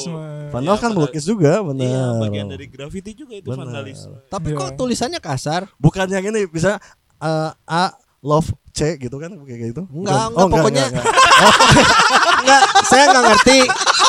Vandal 0.48 0.76
kan 0.80 0.90
melukis 0.90 1.22
juga, 1.22 1.60
benar. 1.60 1.84
Iya, 1.84 2.04
bagian 2.18 2.46
dari 2.48 2.66
graffiti 2.66 3.12
juga 3.12 3.36
itu 3.36 3.46
Benar. 3.46 3.68
vandalisme. 3.68 4.16
tapi 4.26 4.48
Iya. 4.50 4.58
kok 4.58 4.70
tulisannya 4.74 5.20
kasar? 5.20 5.68
Bukan 5.76 6.08
yang 6.08 6.24
ini 6.24 6.48
bisa 6.48 6.80
eh, 7.20 7.50
A 7.68 7.92
love 8.18 8.48
C 8.72 8.96
gitu 8.96 9.20
kan 9.20 9.28
kayak 9.44 9.76
gitu. 9.76 9.84
Enggak, 9.92 10.16
Bukan. 10.16 10.32
enggak, 10.32 10.48
pokoknya 10.48 10.84
enggak. 10.88 11.04
Enggak, 12.40 12.62
saya 12.82 13.02
enggak 13.06 13.24
ngerti 13.28 13.58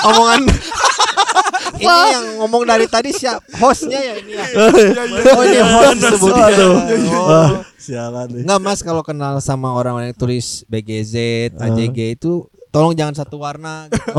omongan 0.05 0.41
ini 1.79 2.07
yang 2.11 2.25
ngomong 2.43 2.63
dari 2.63 2.85
tadi 2.85 3.09
siap 3.09 3.39
hostnya 3.57 3.97
ya 3.97 4.13
ini 4.19 4.33
ya. 4.35 4.45
Oh 5.37 5.43
ini 5.43 5.59
host 5.63 5.97
disebutnya. 5.97 6.45
Aduh. 6.51 6.73
Oh. 6.75 7.25
Wah, 7.25 7.49
sialan 7.75 8.27
nih. 8.29 8.43
Enggak 8.43 8.59
mas 8.59 8.79
kalau 8.83 9.01
kenal 9.01 9.39
sama 9.39 9.71
orang 9.71 10.11
yang 10.11 10.15
tulis 10.15 10.67
BGZ, 10.67 11.15
AJG 11.55 12.19
itu 12.19 12.45
tolong 12.69 12.93
jangan 12.93 13.15
satu 13.17 13.41
warna 13.41 13.85
gitu. 13.89 14.13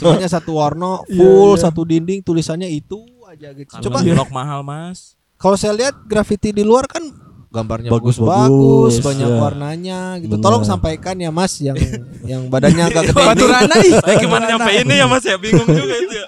Semuanya 0.00 0.28
satu 0.30 0.56
warna 0.56 1.02
full 1.04 1.58
satu 1.58 1.84
dinding 1.84 2.24
tulisannya 2.24 2.70
itu 2.70 3.02
aja 3.26 3.50
gitu. 3.52 3.68
Coba 3.90 4.00
blok 4.00 4.30
mahal, 4.30 4.62
Mas. 4.62 5.18
kalau 5.36 5.58
saya 5.58 5.76
lihat 5.76 5.92
graffiti 6.08 6.48
di 6.48 6.64
luar 6.64 6.88
kan 6.88 7.04
gambarnya 7.56 7.88
Bagus, 7.88 8.16
bagus-bagus, 8.16 8.52
bagus, 8.92 8.94
banyak 9.00 9.26
ya. 9.26 9.36
warnanya 9.38 10.00
gitu. 10.20 10.36
Benar. 10.36 10.44
Tolong 10.44 10.62
sampaikan 10.62 11.16
ya 11.16 11.30
Mas 11.30 11.56
yang 11.58 11.76
yang 12.22 12.42
badannya 12.46 12.84
agak 12.84 13.02
gede. 13.08 13.16
Batu 13.16 13.46
ini. 13.46 13.78
ih. 13.82 13.92
Saya 13.96 14.16
gimana 14.20 14.44
nyampein 14.46 14.84
ya, 14.86 15.06
Mas? 15.06 15.24
Ya 15.24 15.36
bingung 15.36 15.64
juga 15.64 15.94
itu 15.96 16.14
ya. 16.14 16.26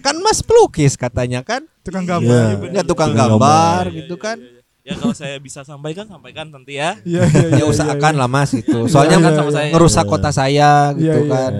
Kan 0.00 0.18
Mas 0.18 0.38
pelukis 0.40 0.94
katanya 0.94 1.42
kan? 1.42 1.66
Tukang 1.82 2.02
Iya. 2.02 2.10
gambar. 2.16 2.50
Enggak 2.64 2.84
tukang 2.84 3.10
Tukang 3.10 3.28
gambar 3.34 3.82
Iya, 3.86 3.96
gitu 3.98 4.14
iya, 4.14 4.22
kan. 4.22 4.36
iya. 4.38 4.60
Ya 4.82 4.94
kalau 4.98 5.14
saya 5.14 5.38
bisa 5.38 5.62
sampaikan, 5.62 6.06
sampaikan 6.06 6.50
nanti 6.50 6.74
ya. 6.74 6.98
Iya 7.02 7.22
iya 7.24 7.46
iya. 7.48 7.58
Ya 7.62 7.64
usahakan 7.64 8.14
lah 8.14 8.26
Mas 8.26 8.50
itu. 8.52 8.78
Soalnya 8.86 9.18
kan 9.20 9.32
sama 9.36 9.50
saya 9.52 9.70
ngerusak 9.70 10.04
kota 10.04 10.30
saya 10.30 10.90
gitu 10.92 11.26
kan. 11.26 11.52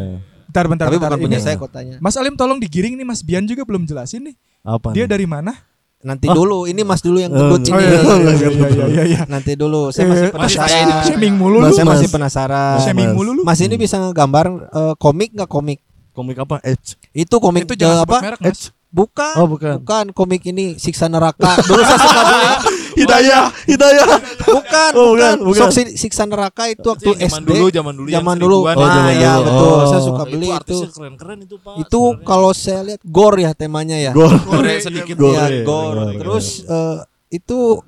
Bentar 0.44 0.64
bentar 0.66 0.86
Tapi 0.86 0.98
bentar. 0.98 1.10
bukan 1.14 1.20
punya 1.22 1.38
Ini 1.38 1.44
saya 1.44 1.56
kotanya. 1.56 1.96
Mas 1.96 2.18
Alim 2.18 2.34
tolong 2.34 2.58
digiring 2.58 2.92
nih 2.92 3.06
Mas 3.06 3.22
Bian 3.22 3.42
juga 3.42 3.62
belum 3.62 3.86
jelasin 3.86 4.26
nih. 4.26 4.34
Apa? 4.60 4.90
Dia 4.90 5.06
nih? 5.06 5.10
dari 5.10 5.24
mana? 5.24 5.54
Nanti 6.02 6.26
dulu, 6.26 6.66
ini 6.66 6.82
Mas 6.82 6.98
dulu 6.98 7.18
yang 7.18 7.30
Oh, 7.30 7.38
gendut 7.54 7.62
oh, 7.62 7.78
ini. 7.78 7.78
iya, 7.78 7.90
iya, 7.94 8.14
iya 8.34 8.48
iya 8.50 8.86
iya 8.90 9.04
iya. 9.06 9.20
Nanti 9.24 9.54
dulu, 9.54 9.94
saya 9.94 10.10
masih 10.10 10.26
Eh, 10.26 10.32
penasaran. 10.34 10.86
Mas, 10.90 11.06
Shaming 11.06 11.34
mulu 11.38 11.56
lu. 11.56 11.62
Mas, 11.62 11.72
Saya 11.72 11.86
masih 11.86 12.08
Mas. 12.08 12.14
penasaran. 12.18 12.74
Mas. 12.74 12.82
Shaming 12.82 13.10
mulu 13.14 13.30
lu. 13.32 13.42
Mas 13.42 13.58
ini 13.58 13.74
bisa 13.78 13.96
ngegambar 13.96 14.46
eh, 14.50 14.94
komik 14.98 15.30
nggak 15.30 15.46
komik? 15.46 15.78
Komik 16.10 16.36
apa? 16.36 16.58
H. 16.60 16.98
Itu 17.12 17.38
komik 17.38 17.64
Itu 17.64 17.78
jangan 17.78 17.98
eh, 17.98 18.04
apa? 18.04 18.16
merek 18.18 18.40
Mas. 18.42 18.68
H. 18.68 18.81
Bukan. 18.92 19.34
Oh, 19.34 19.48
bukan. 19.48 19.80
Bukan 19.80 20.04
komik 20.12 20.44
ini 20.44 20.76
siksa 20.76 21.08
neraka. 21.08 21.56
Dulu 21.64 21.80
saya 21.80 21.96
suka 21.98 22.22
beli. 22.22 22.44
Hidayah, 22.92 23.48
Hidayah. 23.64 24.04
Bukan, 24.44 24.90
Oh, 24.92 25.16
bukan. 25.16 25.34
bukan, 25.34 25.34
bukan. 25.48 25.60
Sok 25.62 25.72
si- 25.72 25.96
siksa 25.96 26.22
neraka 26.22 26.68
itu 26.68 26.84
waktu 26.84 27.08
Zaman 27.16 27.40
SD. 27.40 27.48
dulu, 27.48 27.66
zaman 27.66 27.92
dulu 27.94 28.06
yang 28.06 28.20
Zaman 28.20 28.36
dulu. 28.36 28.56
Oh, 28.58 28.68
Nah, 28.68 28.76
zaman 28.76 29.14
ya 29.16 29.32
dulu. 29.32 29.44
betul. 29.48 29.72
Oh. 29.72 29.80
Saya 29.86 30.00
suka 30.02 30.22
Itu 30.22 30.30
beli 30.30 30.46
itu. 30.46 30.52
artisnya 30.54 30.88
keren-keren 30.92 31.38
itu, 31.40 31.56
Pak. 31.56 31.74
Itu 31.78 32.00
kalau 32.22 32.50
saya 32.52 32.80
lihat 32.84 33.00
gore 33.02 33.40
ya 33.40 33.52
temanya 33.52 33.96
ya. 33.96 34.12
Gol. 34.12 34.36
Gore 34.38 34.72
sedikit. 34.78 35.16
Gore, 35.16 35.32
Iya, 35.32 35.44
gore, 35.62 35.64
gore. 35.64 35.96
gore. 36.04 36.20
Terus 36.20 36.46
eh, 36.62 36.96
itu 37.32 37.80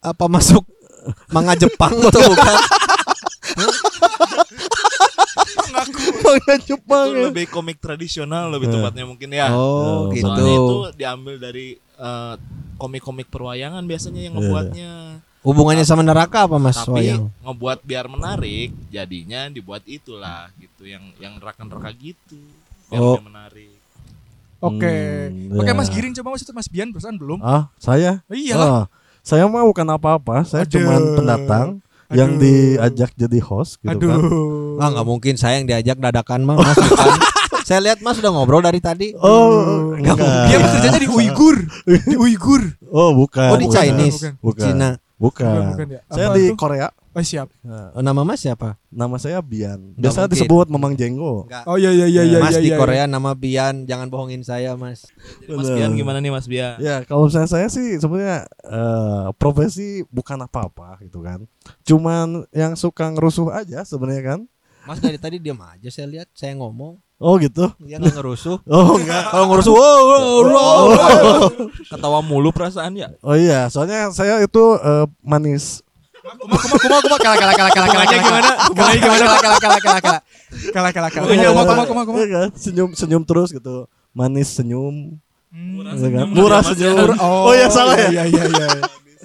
apa 0.00 0.24
masuk 0.26 0.64
manga 1.28 1.52
Jepang 1.54 1.92
atau 2.00 2.20
bukan? 2.24 2.56
Manga 5.66 6.56
Jepang. 6.58 7.06
itu 7.06 7.14
ya. 7.14 7.24
lebih 7.26 7.46
komik 7.48 7.78
tradisional 7.78 8.48
lebih 8.48 8.68
Eh. 8.68 8.72
tepatnya 8.72 9.04
mungkin 9.04 9.28
ya. 9.30 9.48
Oh, 9.50 10.08
Oh, 10.08 10.12
gitu. 10.12 10.26
Soalnya 10.26 10.54
itu 10.54 10.76
diambil 10.96 11.34
dari 11.36 11.66
eh, 11.96 12.34
komik-komik 12.76 13.26
perwayangan 13.26 13.80
biasanya 13.82 14.20
yang 14.22 14.34
Iya. 14.34 14.42
ngebuatnya. 14.42 14.90
Hubungannya 15.40 15.80
sama 15.80 16.02
neraka 16.02 16.44
apa 16.44 16.56
Mas 16.56 16.76
Tapi 16.76 16.92
Wayang? 16.92 17.30
ngebuat 17.40 17.78
biar 17.80 18.06
menarik, 18.06 18.74
jadinya 18.90 19.46
dibuat 19.46 19.80
itulah 19.86 20.50
gitu 20.56 20.84
yang 20.84 21.08
yang 21.16 21.38
neraka-neraka 21.38 21.88
gitu. 21.94 22.36
Biar 22.86 23.00
Oh. 23.00 23.16
menarik. 23.18 23.78
Oke. 24.58 24.92
Hmm, 25.30 25.54
Oke 25.54 25.70
ya. 25.70 25.74
Mas 25.74 25.88
Giring 25.88 26.12
coba 26.14 26.28
Mas 26.32 26.42
itu 26.42 26.52
Mas 26.52 26.66
Bian 26.66 26.90
perusahaan 26.90 27.14
belum? 27.14 27.38
Ah, 27.40 27.70
saya? 27.76 28.20
Iya. 28.26 28.56
Ah, 28.56 28.84
saya 29.20 29.46
mah 29.46 29.62
bukan 29.62 29.86
apa-apa. 29.86 30.42
Saya 30.42 30.66
cuma 30.66 30.96
pendatang 31.14 31.80
yang 32.14 32.38
diajak 32.38 33.10
jadi 33.16 33.38
host 33.42 33.82
gitu 33.82 34.06
kan. 34.06 34.20
Aduh. 34.20 34.78
Ah 34.78 34.88
nggak 34.92 35.06
mungkin 35.06 35.34
saya 35.34 35.58
yang 35.58 35.66
diajak 35.66 35.98
dadakan 35.98 36.46
mah 36.46 36.56
Mas 36.60 36.76
bukan. 36.78 37.14
Saya 37.66 37.82
lihat 37.82 37.98
Mas 37.98 38.22
udah 38.22 38.30
ngobrol 38.30 38.62
dari 38.62 38.78
tadi. 38.78 39.10
Oh, 39.18 39.90
enggak. 39.98 40.14
Dia 40.46 40.62
bekerjanya 40.62 41.02
di 41.02 41.10
Uighur. 41.10 41.56
Di 42.14 42.14
Uighur. 42.14 42.62
Oh, 42.94 43.10
bukan. 43.10 43.50
Oh 43.50 43.58
di 43.58 43.66
bukan. 43.66 43.74
Chinese, 43.74 44.18
bukan. 44.22 44.32
Bukan. 44.38 44.62
Cina. 44.62 44.88
Bukan. 45.18 45.50
Bukan, 45.50 45.66
bukan 45.74 45.86
ya. 45.90 46.00
Saya 46.14 46.26
Apa 46.30 46.36
di 46.38 46.42
tuh? 46.46 46.54
Korea. 46.54 46.88
Oh 47.16 47.24
siap. 47.24 47.48
Oh, 47.96 48.04
nama 48.04 48.28
Mas 48.28 48.44
siapa? 48.44 48.76
Nama 48.92 49.16
saya 49.16 49.40
Bian. 49.40 49.96
Biasa 49.96 50.28
disebut 50.28 50.68
Memang 50.68 50.92
Jenggo. 50.92 51.48
Enggak. 51.48 51.64
Oh 51.64 51.80
iya 51.80 51.88
iya 51.88 52.04
iya 52.12 52.28
iya. 52.28 52.38
Mas 52.44 52.60
iya, 52.60 52.68
di 52.68 52.68
iya. 52.68 52.76
Korea 52.76 53.08
nama 53.08 53.32
Bian, 53.32 53.88
jangan 53.88 54.12
bohongin 54.12 54.44
saya 54.44 54.76
Mas. 54.76 55.08
Jadi 55.40 55.56
Mas 55.56 55.64
Bener. 55.64 55.76
Bian 55.80 55.90
gimana 55.96 56.20
nih 56.20 56.28
Mas 56.28 56.44
Bian? 56.44 56.76
Ya, 56.76 57.08
kalau 57.08 57.32
misalnya 57.32 57.48
saya 57.48 57.72
sih 57.72 57.96
sebenarnya 57.96 58.44
eh, 58.68 59.26
profesi 59.40 60.04
bukan 60.12 60.44
apa-apa 60.44 61.00
gitu 61.08 61.24
kan. 61.24 61.48
Cuman 61.88 62.44
yang 62.52 62.76
suka 62.76 63.08
ngerusuh 63.08 63.48
aja 63.48 63.80
sebenarnya 63.88 64.36
kan. 64.36 64.40
Mas 64.84 65.00
dari 65.00 65.16
tadi 65.16 65.40
diam 65.40 65.56
aja 65.64 65.88
saya 65.88 66.12
lihat 66.12 66.28
saya 66.36 66.52
ngomong 66.60 67.00
Oh 67.16 67.40
gitu. 67.40 67.64
dia 67.80 67.96
nggak 67.96 68.12
ngerusuh. 68.12 68.60
Oh 68.68 69.00
enggak. 69.00 69.32
Kalau 69.32 69.48
ngerusuh, 69.48 69.72
wow, 69.72 70.00
wow, 70.04 70.40
wow. 70.52 70.84
Ketawa 71.88 72.20
mulu 72.20 72.52
perasaan 72.52 72.92
ya. 72.92 73.08
Oh 73.24 73.32
iya, 73.32 73.72
soalnya 73.72 74.12
saya 74.12 74.36
itu 74.44 74.76
eh, 74.76 75.08
manis. 75.24 75.80
Kuma 76.26 76.56
kuma 76.58 76.76
kuma 76.82 76.96
kuma 77.00 77.16
kalah 77.22 77.36
kalah 77.38 77.54
kalah 77.54 77.70
kalah 77.70 77.88
kalah 77.88 78.06
gimana? 78.10 78.50
Hubungannya 78.66 78.98
gimana? 78.98 79.22
Kalah 79.22 79.40
kalah 79.40 79.58
kalah 79.60 79.80
kalah 79.80 80.00
kalah. 80.02 80.20
Kalah 80.74 80.90
kalah 80.90 81.10
kalah. 81.10 81.26
Iya, 81.30 81.48
Kuma 81.50 81.62
kuma 81.64 81.82
kuma 81.86 82.02
kuma. 82.02 82.18
iya? 82.20 82.42
Senyum 82.54 82.90
senyum 82.92 83.22
terus 83.22 83.50
gitu. 83.50 83.86
Manis 84.10 84.48
senyum. 84.50 85.14
Hmm. 85.46 85.78
iya 85.78 85.86
kan? 85.86 85.96
senyum 85.96 86.28
Murah 86.34 86.60
ya, 86.60 86.68
senyum. 86.74 86.96
ya. 86.96 87.16
Oh, 87.22 87.52
iya 87.54 87.68
salah 87.70 87.94
ya. 87.96 88.08
Iya 88.10 88.24
iya 88.26 88.42
iya. 88.44 88.68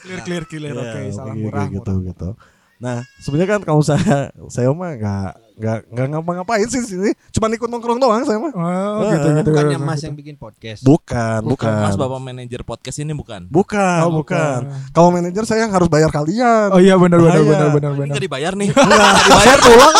Clear 0.02 0.22
clear 0.22 0.44
clear. 0.46 0.72
Iya, 0.72 0.82
Oke, 0.84 1.00
salah 1.12 1.34
murah. 1.34 1.66
gitu 1.68 1.92
murah. 1.92 2.06
gitu. 2.06 2.30
Nah, 2.78 2.96
sebenarnya 3.20 3.50
kan 3.58 3.62
kalau 3.64 3.82
saya 3.82 4.30
saya 4.50 4.70
mah 4.70 4.92
nggak 4.92 5.30
nggak 5.54 5.80
nggak 5.88 6.08
ngapa-ngapain 6.10 6.66
sih 6.66 6.80
di 6.80 6.90
sini. 6.90 7.10
Cuma 7.30 7.48
ikut 7.48 7.66
nongkrong 7.66 7.98
doang 7.98 8.22
saya 8.22 8.38
mah. 8.38 8.52
Oh 8.52 9.10
gitu 9.10 9.28
gitu. 9.34 9.50
Bukannya 9.50 9.76
gitu, 9.76 9.84
Mas 9.84 9.96
gitu. 9.96 10.06
yang 10.06 10.16
bikin 10.16 10.36
podcast. 10.36 10.82
Bukan, 10.82 11.40
bukan. 11.44 11.74
Mas 11.82 11.96
Bapak 11.96 12.20
manajer 12.20 12.62
podcast 12.62 12.98
ini 12.98 13.12
bukan? 13.12 13.48
Bukan, 13.48 14.00
Oh, 14.02 14.12
bukan. 14.14 14.68
bukan. 14.68 14.92
Kalau 14.92 15.10
manajer 15.10 15.44
saya 15.44 15.64
yang 15.64 15.72
harus 15.72 15.88
bayar 15.88 16.10
kalian. 16.10 16.70
Oh 16.70 16.80
iya 16.80 16.96
benar 16.96 17.18
benar 17.18 17.42
benar 17.42 17.70
benar 17.70 17.90
Ini 17.90 17.98
benar. 17.98 18.08
nggak 18.12 18.24
dibayar 18.24 18.54
nih. 18.54 18.70
Enggak. 18.72 19.14
Saya 19.42 19.56
pulang. 19.58 19.96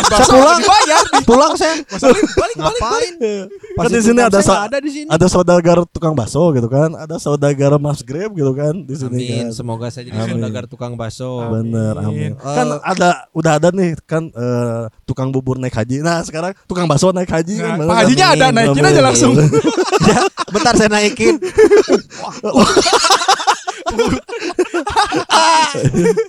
saya 0.00 0.26
pulang. 0.26 0.58
Dibayar. 0.58 1.02
Pulang 1.22 1.52
saya. 1.54 1.74
Balik 2.32 2.56
Ngapain? 2.56 3.14
Kan 3.76 3.88
di 3.88 4.00
sini 4.00 4.20
ada 4.20 4.38
nggak 4.38 4.62
ada 4.66 4.78
di 4.78 4.90
sini. 4.90 5.08
ada 5.08 5.26
saudagar 5.26 5.78
tukang 5.88 6.12
bakso 6.12 6.52
gitu 6.52 6.66
kan, 6.66 6.92
ada 6.94 7.16
saudagar 7.16 7.76
Mas 7.76 8.00
Grab 8.00 8.32
gitu 8.32 8.52
kan 8.52 8.74
di 8.76 8.94
sini 8.94 9.16
Amin, 9.16 9.46
kan. 9.46 9.46
semoga 9.52 9.86
saya 9.88 10.06
jadi 10.06 10.18
saudagar 10.26 10.64
tukang 10.66 10.94
bakso. 10.94 11.48
Bener, 11.50 11.94
amin. 11.96 12.32
Kan 12.36 12.66
Eh, 12.70 12.80
ada 12.82 13.24
udah 13.32 13.52
ada 13.56 13.68
nih 13.70 13.96
kan 14.04 14.28
eh, 14.28 14.84
tukang 15.08 15.32
bubur 15.34 15.58
naik 15.58 15.74
haji. 15.74 16.02
Nah, 16.04 16.22
sekarang 16.22 16.54
tukang 16.66 16.86
bakso 16.86 17.10
naik 17.10 17.30
haji 17.30 17.58
Nah, 17.58 17.76
kan. 17.76 17.88
Pak 17.88 17.96
Hajinya 18.04 18.26
ada 18.34 18.46
naikin 18.54 18.84
aja 18.84 19.00
langsung. 19.02 19.34
Ya, 20.00 20.24
bentar 20.48 20.72
saya 20.80 20.88
naikin. 20.88 21.36